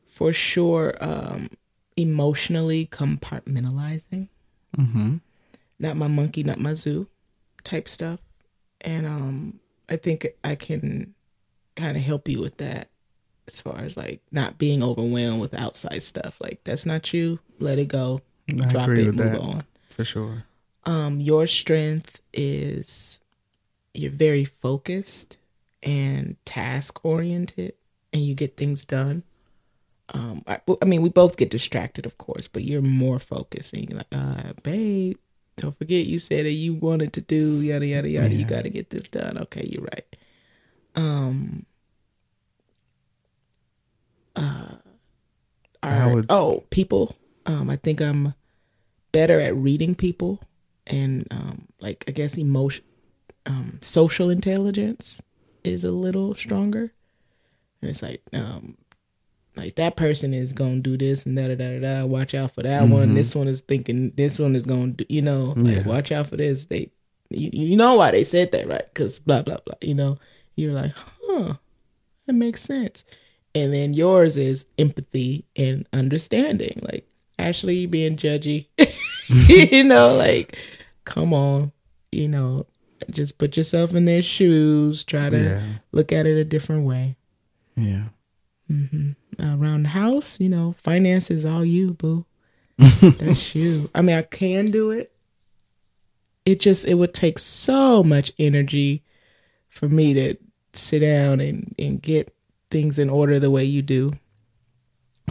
for 0.06 0.32
sure 0.32 0.94
um 1.00 1.48
emotionally 1.96 2.86
compartmentalizing 2.86 4.28
Mm-hmm. 4.78 5.16
not 5.78 5.96
my 5.98 6.08
monkey 6.08 6.42
not 6.42 6.58
my 6.58 6.72
zoo 6.72 7.06
type 7.62 7.86
stuff 7.86 8.20
and 8.80 9.06
um 9.06 9.60
I 9.88 9.96
think 9.96 10.26
I 10.42 10.54
can 10.54 11.14
kind 11.76 11.96
of 11.96 12.02
help 12.02 12.26
you 12.28 12.40
with 12.40 12.56
that 12.58 12.88
as 13.46 13.60
far 13.60 13.80
as 13.80 13.96
like 13.98 14.22
not 14.30 14.56
being 14.56 14.82
overwhelmed 14.82 15.40
with 15.42 15.52
outside 15.52 16.02
stuff. 16.02 16.38
Like 16.40 16.60
that's 16.64 16.86
not 16.86 17.12
you. 17.12 17.40
Let 17.58 17.78
it 17.78 17.88
go. 17.88 18.22
I 18.48 18.52
Drop 18.68 18.84
agree 18.88 19.02
it. 19.02 19.06
with 19.06 19.16
Move 19.16 19.32
that 19.32 19.40
on. 19.40 19.64
for 19.90 20.04
sure. 20.04 20.44
Um, 20.84 21.20
your 21.20 21.46
strength 21.46 22.20
is 22.32 23.20
you're 23.94 24.10
very 24.10 24.44
focused 24.44 25.36
and 25.82 26.36
task 26.44 27.04
oriented, 27.04 27.74
and 28.12 28.22
you 28.24 28.34
get 28.34 28.56
things 28.56 28.84
done. 28.84 29.22
Um, 30.14 30.42
I, 30.46 30.60
I 30.80 30.84
mean, 30.84 31.02
we 31.02 31.08
both 31.08 31.36
get 31.36 31.50
distracted, 31.50 32.04
of 32.06 32.18
course, 32.18 32.48
but 32.48 32.64
you're 32.64 32.82
more 32.82 33.18
focused, 33.18 33.72
and 33.72 33.88
you're 33.88 33.98
like, 33.98 34.06
uh, 34.12 34.52
babe, 34.62 35.16
don't 35.56 35.76
forget 35.78 36.06
you 36.06 36.18
said 36.18 36.44
that 36.46 36.52
you 36.52 36.74
wanted 36.74 37.12
to 37.14 37.20
do 37.20 37.60
yada 37.60 37.86
yada 37.86 38.08
yada. 38.08 38.34
You 38.34 38.44
got 38.44 38.62
to 38.62 38.70
get 38.70 38.90
this 38.90 39.08
done. 39.08 39.38
Okay, 39.38 39.66
you're 39.70 39.84
right. 39.84 40.16
Um. 40.96 41.66
Uh. 44.36 44.76
Our- 45.82 46.14
would- 46.14 46.26
oh, 46.28 46.64
people. 46.70 47.16
Um, 47.44 47.68
I 47.70 47.76
think 47.76 48.00
I'm 48.00 48.34
better 49.10 49.40
at 49.40 49.54
reading 49.56 49.94
people 49.94 50.40
and 50.86 51.26
um 51.30 51.66
like 51.80 52.04
I 52.08 52.10
guess 52.10 52.36
emotion 52.36 52.84
um 53.46 53.78
social 53.80 54.30
intelligence 54.30 55.22
is 55.64 55.84
a 55.84 55.92
little 55.92 56.34
stronger. 56.34 56.92
And 57.80 57.90
it's 57.90 58.02
like 58.02 58.22
um 58.32 58.76
like 59.56 59.74
that 59.74 59.96
person 59.96 60.32
is 60.32 60.52
gonna 60.52 60.80
do 60.80 60.96
this 60.96 61.26
and 61.26 61.36
da 61.36 61.48
da 61.48 61.54
da 61.56 61.78
da. 61.80 62.06
Watch 62.06 62.34
out 62.34 62.52
for 62.52 62.62
that 62.62 62.88
one. 62.88 63.14
This 63.14 63.34
one 63.34 63.48
is 63.48 63.60
thinking 63.60 64.10
this 64.16 64.38
one 64.38 64.56
is 64.56 64.64
gonna 64.66 64.92
do. 64.92 65.04
You 65.08 65.22
know, 65.22 65.54
like 65.56 65.76
Yeah. 65.78 65.82
watch 65.82 66.12
out 66.12 66.26
for 66.28 66.36
this. 66.36 66.66
They, 66.66 66.90
you, 67.30 67.50
you 67.52 67.76
know 67.76 67.94
why 67.94 68.10
they 68.12 68.24
said 68.24 68.52
that, 68.52 68.66
right? 68.68 68.84
Because 68.92 69.18
blah 69.18 69.42
blah 69.42 69.58
blah. 69.64 69.74
You 69.82 69.94
know, 69.94 70.18
you're 70.56 70.72
like, 70.72 70.92
huh, 70.94 71.54
that 72.26 72.32
makes 72.32 72.62
sense. 72.62 73.04
And 73.54 73.74
then 73.74 73.92
yours 73.92 74.38
is 74.38 74.64
empathy 74.78 75.44
and 75.54 75.86
understanding. 75.92 76.80
Like 76.82 77.06
Ashley 77.38 77.84
being 77.86 78.16
judgy, 78.16 78.68
you 79.48 79.84
know, 79.84 80.14
like 80.14 80.56
come 81.04 81.32
on, 81.34 81.72
you 82.10 82.28
know, 82.28 82.66
just 83.10 83.38
put 83.38 83.56
yourself 83.56 83.94
in 83.94 84.04
their 84.04 84.22
shoes. 84.22 85.04
Try 85.04 85.30
to 85.30 85.38
Yeah. 85.38 85.62
look 85.92 86.12
at 86.12 86.26
it 86.26 86.36
a 86.38 86.44
different 86.44 86.84
way 86.86 87.16
Yeah. 87.76 88.04
Mm-hmm. 88.70 89.10
around 89.40 89.82
the 89.84 89.88
house, 89.90 90.40
you 90.40 90.48
know, 90.48 90.74
finance 90.78 91.30
is 91.30 91.44
all 91.44 91.64
you, 91.64 91.94
boo. 91.94 92.24
That's 92.78 93.54
you. 93.54 93.90
I 93.94 94.00
mean, 94.02 94.16
I 94.16 94.22
can 94.22 94.66
do 94.66 94.90
it. 94.90 95.12
It 96.44 96.58
just 96.60 96.86
it 96.86 96.94
would 96.94 97.14
take 97.14 97.38
so 97.38 98.02
much 98.02 98.32
energy 98.38 99.02
for 99.68 99.88
me 99.88 100.14
to 100.14 100.34
sit 100.72 101.00
down 101.00 101.40
and 101.40 101.74
and 101.78 102.00
get 102.02 102.34
things 102.70 102.98
in 102.98 103.10
order 103.10 103.38
the 103.38 103.50
way 103.50 103.64
you 103.64 103.82
do. 103.82 104.12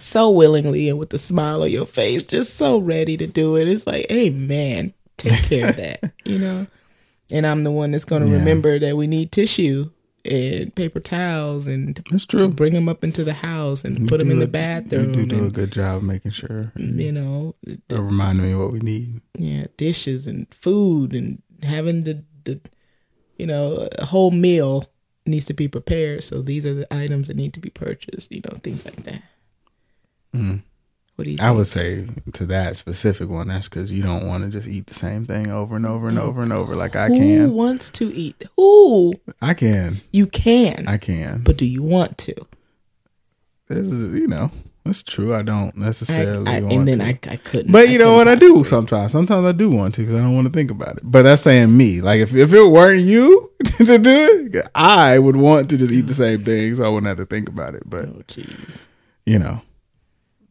So 0.01 0.29
willingly 0.29 0.89
and 0.89 0.97
with 0.99 1.13
a 1.13 1.17
smile 1.17 1.61
on 1.63 1.71
your 1.71 1.85
face, 1.85 2.25
just 2.25 2.55
so 2.55 2.77
ready 2.79 3.17
to 3.17 3.27
do 3.27 3.55
it. 3.55 3.67
It's 3.67 3.85
like, 3.87 4.05
hey 4.09 4.29
man, 4.29 4.93
take 5.17 5.43
care 5.43 5.69
of 5.69 5.75
that, 5.77 6.13
you 6.25 6.39
know. 6.39 6.67
And 7.31 7.45
I'm 7.47 7.63
the 7.63 7.71
one 7.71 7.91
that's 7.91 8.03
going 8.05 8.23
to 8.23 8.27
Yeah. 8.27 8.39
remember 8.39 8.77
that 8.79 8.97
we 8.97 9.07
need 9.07 9.31
tissue 9.31 9.89
and 10.25 10.75
paper 10.75 10.99
towels 10.99 11.65
and 11.67 11.95
to 11.95 12.03
That's 12.11 12.25
true. 12.25 12.49
bring 12.49 12.73
them 12.73 12.89
up 12.89 13.03
into 13.03 13.23
the 13.23 13.33
house 13.33 13.83
and 13.85 13.99
You 13.99 14.07
put 14.07 14.17
them 14.19 14.29
in 14.31 14.39
the 14.39 14.45
a- 14.45 14.47
bathroom. 14.47 15.09
You 15.13 15.25
do 15.25 15.25
do 15.25 15.45
a 15.45 15.49
good 15.49 15.71
job 15.71 16.03
making 16.03 16.31
sure. 16.31 16.71
Mm, 16.77 16.99
you 17.01 17.11
know, 17.11 17.55
Of 17.89 18.05
reminding 18.05 18.45
me 18.47 18.55
what 18.55 18.71
we 18.73 18.79
need. 18.79 19.21
yeah, 19.37 19.67
dishes 19.77 20.27
and 20.27 20.45
food 20.53 21.13
and 21.13 21.41
having 21.63 22.01
the 22.03 22.23
the, 22.43 22.59
you 23.37 23.45
know, 23.47 23.87
a 23.99 24.05
whole 24.05 24.31
meal 24.31 24.85
needs 25.25 25.45
to 25.45 25.53
be 25.53 25.67
prepared. 25.67 26.23
So 26.23 26.41
these 26.41 26.65
are 26.65 26.73
the 26.73 26.91
items 26.93 27.27
that 27.27 27.37
need 27.37 27.53
to 27.53 27.59
be 27.59 27.69
purchased. 27.69 28.31
You 28.31 28.41
know, 28.41 28.57
things 28.63 28.83
like 28.83 29.03
that. 29.03 29.21
What 30.33 31.25
do 31.25 31.31
you? 31.31 31.37
Think? 31.37 31.39
Mm. 31.39 31.43
I 31.43 31.51
would 31.51 31.67
say 31.67 32.07
to 32.33 32.45
that 32.47 32.75
specific 32.77 33.29
one, 33.29 33.47
that's 33.49 33.69
because 33.69 33.91
you 33.91 34.01
don't 34.01 34.25
want 34.27 34.43
to 34.43 34.49
just 34.49 34.67
eat 34.67 34.87
the 34.87 34.93
same 34.93 35.25
thing 35.25 35.49
over 35.51 35.75
and 35.75 35.85
over 35.85 36.07
and 36.07 36.17
over 36.17 36.41
and 36.41 36.51
over 36.53 36.75
like 36.75 36.95
I 36.95 37.07
Who 37.07 37.17
can. 37.17 37.53
wants 37.53 37.89
to 37.91 38.13
eat? 38.15 38.43
Who 38.55 39.13
I 39.41 39.53
can. 39.53 40.01
you 40.11 40.25
can, 40.27 40.87
I 40.87 40.97
can. 40.97 41.41
but 41.43 41.57
do 41.57 41.65
you 41.65 41.83
want 41.83 42.17
to? 42.19 42.33
This 43.67 43.87
is, 43.87 44.13
you 44.19 44.27
know, 44.27 44.51
that's 44.83 45.01
true. 45.03 45.33
I 45.33 45.43
don't 45.43 45.75
necessarily 45.77 46.45
I, 46.51 46.59
want 46.61 46.73
and 46.73 46.87
then 46.87 46.97
to. 46.99 47.29
I, 47.29 47.33
I 47.33 47.35
couldn't. 47.37 47.71
but 47.71 47.87
you 47.89 47.99
know 47.99 48.13
what 48.15 48.27
I 48.27 48.35
do 48.35 48.63
sometimes. 48.65 49.11
Sometimes 49.13 49.45
I 49.45 49.51
do 49.53 49.69
want 49.69 49.93
to 49.95 50.01
because 50.01 50.13
I 50.15 50.17
don't 50.23 50.35
want 50.35 50.47
to 50.47 50.53
think 50.53 50.71
about 50.71 50.97
it. 50.97 51.03
But 51.03 51.21
that's 51.21 51.43
saying 51.43 51.75
me. 51.77 52.01
Like 52.01 52.19
if 52.19 52.33
if 52.35 52.51
it 52.51 52.63
weren't 52.65 53.01
you 53.01 53.49
to 53.77 53.97
do 53.97 54.49
it, 54.53 54.65
I 54.75 55.19
would 55.19 55.37
want 55.37 55.69
to 55.69 55.77
just 55.77 55.93
eat 55.93 56.07
the 56.07 56.13
same 56.13 56.39
thing, 56.39 56.75
so 56.75 56.83
I 56.83 56.89
wouldn't 56.89 57.07
have 57.07 57.17
to 57.17 57.25
think 57.25 57.47
about 57.47 57.75
it. 57.75 57.83
But 57.85 58.05
Oh 58.05 58.21
jeez. 58.27 58.87
you 59.25 59.39
know, 59.39 59.61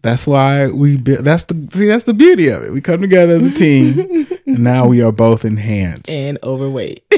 that's 0.03 0.27
why 0.27 0.69
we. 0.69 0.97
That's 0.97 1.45
the 1.45 1.69
see. 1.73 1.87
That's 1.87 2.05
the 2.05 2.15
beauty 2.15 2.49
of 2.49 2.63
it. 2.63 2.73
We 2.73 2.81
come 2.81 3.01
together 3.01 3.35
as 3.35 3.47
a 3.47 3.55
team, 3.55 4.27
and 4.47 4.61
now 4.61 4.87
we 4.87 5.03
are 5.03 5.13
both 5.13 5.45
enhanced. 5.45 6.11
And 6.11 6.39
overweight. 6.43 7.05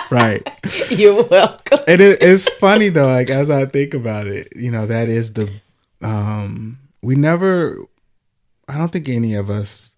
right. 0.10 0.48
You're 0.90 1.22
welcome. 1.24 1.78
And 1.86 2.00
it, 2.00 2.22
it's 2.22 2.48
funny 2.54 2.88
though, 2.88 3.06
like 3.06 3.30
as 3.30 3.50
I 3.50 3.66
think 3.66 3.94
about 3.94 4.26
it, 4.26 4.52
you 4.56 4.70
know, 4.70 4.86
that 4.86 5.08
is 5.08 5.32
the 5.34 5.50
um 6.02 6.78
we 7.02 7.14
never 7.14 7.78
I 8.68 8.78
don't 8.78 8.90
think 8.90 9.08
any 9.08 9.34
of 9.34 9.50
us 9.50 9.96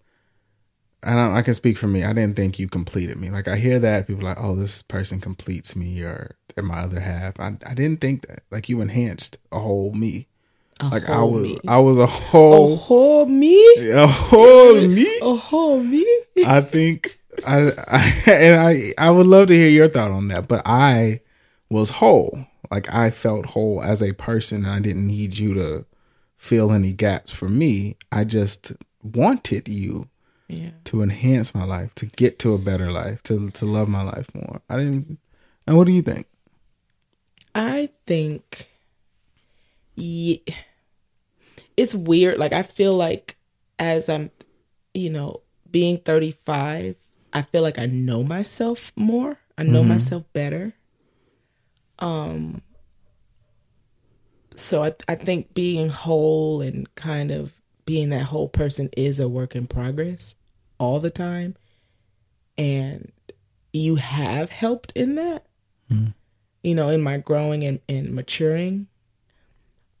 I 1.03 1.13
don't 1.15 1.33
I 1.33 1.41
can 1.41 1.53
speak 1.53 1.77
for 1.77 1.87
me. 1.87 2.03
I 2.03 2.13
didn't 2.13 2.35
think 2.35 2.59
you 2.59 2.67
completed 2.67 3.17
me. 3.17 3.29
Like 3.29 3.47
I 3.47 3.57
hear 3.57 3.79
that 3.79 4.07
people 4.07 4.23
are 4.23 4.35
like, 4.35 4.43
oh, 4.43 4.55
this 4.55 4.83
person 4.83 5.19
completes 5.19 5.75
me 5.75 6.01
or 6.03 6.35
they're 6.53 6.63
my 6.63 6.79
other 6.79 6.99
half. 6.99 7.39
I 7.39 7.57
I 7.65 7.73
didn't 7.73 8.01
think 8.01 8.27
that. 8.27 8.43
Like 8.51 8.69
you 8.69 8.81
enhanced 8.81 9.37
a 9.51 9.59
whole 9.59 9.93
me. 9.93 10.27
A 10.87 10.89
Like 10.89 11.09
I 11.09 11.21
was 11.23 11.43
me. 11.43 11.59
I 11.67 11.79
was 11.79 11.97
a 11.97 12.05
whole, 12.05 12.73
a 12.73 12.75
whole 12.75 13.25
me. 13.25 13.55
a 13.91 14.07
whole 14.07 14.81
me. 14.87 15.19
A 15.21 15.35
whole 15.35 15.81
me. 15.83 16.05
I 16.45 16.61
think 16.61 17.17
I, 17.47 17.71
I 17.87 18.23
and 18.31 18.59
I 18.59 18.93
I 18.97 19.11
would 19.11 19.25
love 19.27 19.47
to 19.47 19.53
hear 19.53 19.69
your 19.69 19.87
thought 19.87 20.11
on 20.11 20.27
that, 20.29 20.47
but 20.47 20.61
I 20.65 21.21
was 21.69 21.89
whole. 21.89 22.45
Like 22.71 22.91
I 22.93 23.11
felt 23.11 23.47
whole 23.47 23.81
as 23.83 24.01
a 24.01 24.13
person 24.13 24.65
and 24.65 24.73
I 24.73 24.79
didn't 24.79 25.07
need 25.07 25.37
you 25.37 25.53
to 25.55 25.85
fill 26.37 26.71
any 26.71 26.91
gaps 26.93 27.31
for 27.31 27.47
me. 27.49 27.95
I 28.11 28.23
just 28.23 28.73
wanted 29.01 29.67
you 29.69 30.09
Yeah. 30.47 30.71
to 30.85 31.01
enhance 31.01 31.53
my 31.55 31.63
life, 31.65 31.93
to 31.95 32.05
get 32.05 32.39
to 32.39 32.53
a 32.53 32.57
better 32.57 32.91
life, 32.91 33.21
to 33.23 33.49
to 33.51 33.65
love 33.65 33.87
my 33.89 34.01
life 34.03 34.27
more. 34.33 34.61
I 34.69 34.77
didn't 34.77 35.17
and 35.67 35.77
what 35.77 35.87
do 35.87 35.93
you 35.93 36.01
think? 36.01 36.25
I 37.55 37.89
think 38.07 38.69
yeah, 39.95 40.37
it's 41.77 41.95
weird. 41.95 42.37
Like 42.39 42.53
I 42.53 42.63
feel 42.63 42.93
like 42.93 43.37
as 43.79 44.09
I'm, 44.09 44.31
you 44.93 45.09
know, 45.09 45.41
being 45.69 45.97
35, 45.97 46.95
I 47.33 47.41
feel 47.41 47.61
like 47.61 47.79
I 47.79 47.85
know 47.87 48.23
myself 48.23 48.91
more. 48.95 49.37
I 49.57 49.63
know 49.63 49.83
myself 49.83 50.23
better. 50.33 50.73
Um 51.99 52.61
so 54.55 54.83
I 54.83 54.93
I 55.07 55.15
think 55.15 55.53
being 55.53 55.89
whole 55.89 56.61
and 56.61 56.93
kind 56.95 57.31
of 57.31 57.53
being 57.85 58.09
that 58.09 58.23
whole 58.25 58.47
person 58.47 58.89
is 58.95 59.19
a 59.19 59.27
work 59.27 59.55
in 59.55 59.67
progress 59.67 60.35
all 60.79 60.99
the 60.99 61.09
time. 61.09 61.55
And 62.57 63.11
you 63.73 63.95
have 63.95 64.49
helped 64.51 64.91
in 64.95 65.15
that 65.15 65.47
you 66.63 66.73
know, 66.73 66.89
in 66.89 67.01
my 67.01 67.17
growing 67.17 67.63
and, 67.63 67.79
and 67.87 68.13
maturing. 68.13 68.87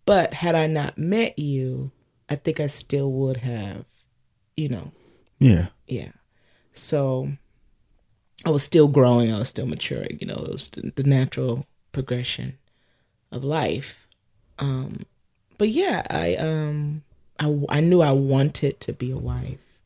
But 0.05 0.33
had 0.33 0.55
I 0.55 0.67
not 0.67 0.97
met 0.97 1.39
you, 1.39 1.91
I 2.29 2.35
think 2.35 2.59
I 2.59 2.67
still 2.67 3.11
would 3.11 3.37
have, 3.37 3.85
you 4.57 4.69
know, 4.69 4.91
Yeah. 5.39 5.67
yeah. 5.87 6.11
So 6.73 7.31
I 8.45 8.49
was 8.49 8.63
still 8.63 8.87
growing, 8.87 9.33
I 9.33 9.39
was 9.39 9.49
still 9.49 9.67
maturing, 9.67 10.17
you 10.19 10.27
know, 10.27 10.35
it 10.35 10.51
was 10.51 10.69
the, 10.69 10.91
the 10.95 11.03
natural 11.03 11.65
progression 11.91 12.57
of 13.31 13.43
life. 13.43 14.07
Um 14.59 15.03
but 15.57 15.69
yeah, 15.69 16.03
I 16.09 16.35
um 16.35 17.03
I 17.39 17.57
I 17.69 17.79
knew 17.79 18.01
I 18.01 18.11
wanted 18.11 18.79
to 18.81 18.93
be 18.93 19.11
a 19.11 19.17
wife 19.17 19.79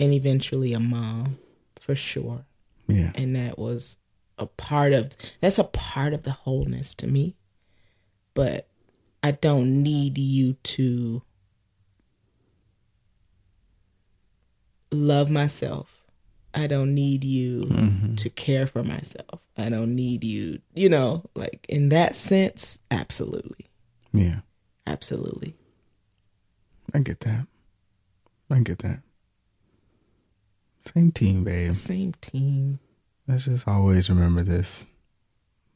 and 0.00 0.12
eventually 0.12 0.72
a 0.72 0.80
mom 0.80 1.38
for 1.78 1.94
sure 1.94 2.44
Yeah. 2.88 3.12
and 3.14 3.36
that 3.36 3.58
was 3.58 3.98
a 4.38 4.46
part 4.46 4.92
of 4.92 5.12
that's 5.40 5.58
a 5.58 5.64
part 5.64 6.12
of 6.12 6.22
the 6.22 6.32
wholeness 6.32 6.94
to 6.94 7.06
me 7.06 7.36
but 8.34 8.68
i 9.26 9.30
don't 9.30 9.82
need 9.82 10.16
you 10.18 10.54
to 10.62 11.22
love 14.92 15.30
myself 15.30 16.02
i 16.54 16.66
don't 16.66 16.94
need 16.94 17.24
you 17.24 17.64
mm-hmm. 17.66 18.14
to 18.14 18.30
care 18.30 18.66
for 18.66 18.82
myself 18.82 19.40
i 19.58 19.68
don't 19.68 19.94
need 19.94 20.22
you 20.24 20.58
you 20.74 20.88
know 20.88 21.24
like 21.34 21.66
in 21.68 21.88
that 21.88 22.14
sense 22.14 22.78
absolutely 22.90 23.66
Yeah. 24.12 24.40
absolutely 24.86 25.54
I 26.94 27.00
get 27.00 27.20
that. 27.20 27.46
I 28.50 28.60
get 28.60 28.78
that. 28.78 29.00
Same 30.80 31.10
team, 31.12 31.44
babe. 31.44 31.74
same 31.74 32.12
team 32.20 32.78
Let's 33.28 33.44
just 33.46 33.66
always 33.66 34.08
remember 34.08 34.42
this. 34.42 34.86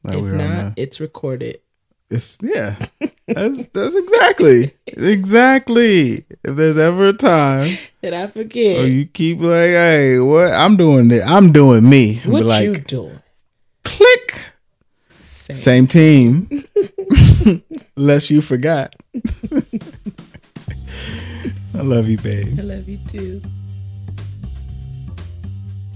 That 0.04 0.14
if 0.14 0.24
not, 0.24 0.76
the, 0.76 0.82
it's 0.82 1.00
recorded. 1.00 1.60
It's 2.08 2.38
yeah. 2.40 2.78
that's 3.34 3.66
that's 3.66 3.94
exactly 3.94 4.74
exactly. 4.86 6.24
If 6.42 6.56
there's 6.56 6.78
ever 6.78 7.08
a 7.08 7.12
time 7.12 7.76
that 8.00 8.14
I 8.14 8.26
forget, 8.26 8.78
or 8.78 8.86
you 8.86 9.06
keep 9.06 9.40
like, 9.40 9.70
hey, 9.70 10.18
what 10.18 10.52
I'm 10.52 10.76
doing 10.76 11.10
it. 11.10 11.22
I'm 11.24 11.52
doing 11.52 11.88
me. 11.88 12.16
What 12.24 12.44
like, 12.44 12.64
you 12.64 12.74
doing? 12.76 13.20
Click. 13.84 14.42
Same, 15.08 15.56
Same 15.56 15.86
team. 15.86 16.64
Unless 17.96 18.30
you 18.30 18.40
forgot. 18.40 18.94
I 21.74 21.82
love 21.82 22.08
you, 22.08 22.18
babe. 22.18 22.58
I 22.58 22.62
love 22.62 22.88
you 22.88 22.98
too. 23.08 23.42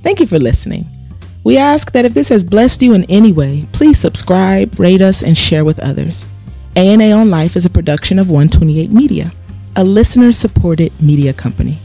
Thank 0.02 0.20
you 0.20 0.26
for 0.26 0.38
listening. 0.38 0.86
We 1.44 1.58
ask 1.58 1.92
that 1.92 2.04
if 2.04 2.14
this 2.14 2.28
has 2.30 2.42
blessed 2.42 2.82
you 2.82 2.94
in 2.94 3.04
any 3.04 3.32
way, 3.32 3.66
please 3.72 3.98
subscribe, 3.98 4.78
rate 4.78 5.02
us, 5.02 5.22
and 5.22 5.36
share 5.36 5.64
with 5.64 5.78
others. 5.78 6.24
ANA 6.76 7.12
on 7.12 7.30
Life 7.30 7.54
is 7.54 7.64
a 7.64 7.70
production 7.70 8.18
of 8.18 8.30
128 8.30 8.90
Media, 8.90 9.30
a 9.76 9.84
listener 9.84 10.32
supported 10.32 10.92
media 11.00 11.32
company. 11.32 11.78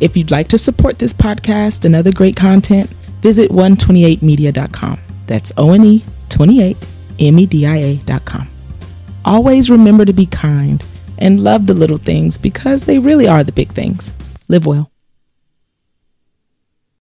If 0.00 0.16
you'd 0.16 0.32
like 0.32 0.48
to 0.48 0.58
support 0.58 0.98
this 0.98 1.12
podcast 1.12 1.84
and 1.84 1.94
other 1.94 2.10
great 2.10 2.34
content, 2.34 2.90
visit 3.20 3.52
128media.com. 3.52 4.98
That's 5.28 5.52
O 5.56 5.70
N 5.70 5.84
E 5.84 6.04
28 6.30 6.76
M 7.20 7.38
E 7.38 7.46
D 7.46 7.64
I 7.64 7.76
A.com. 7.76 8.48
Always 9.24 9.70
remember 9.70 10.04
to 10.04 10.12
be 10.12 10.26
kind 10.26 10.84
and 11.18 11.38
love 11.38 11.66
the 11.66 11.74
little 11.74 11.98
things 11.98 12.36
because 12.36 12.84
they 12.84 12.98
really 12.98 13.28
are 13.28 13.44
the 13.44 13.52
big 13.52 13.70
things. 13.72 14.12
Live 14.48 14.66
well. 14.66 14.90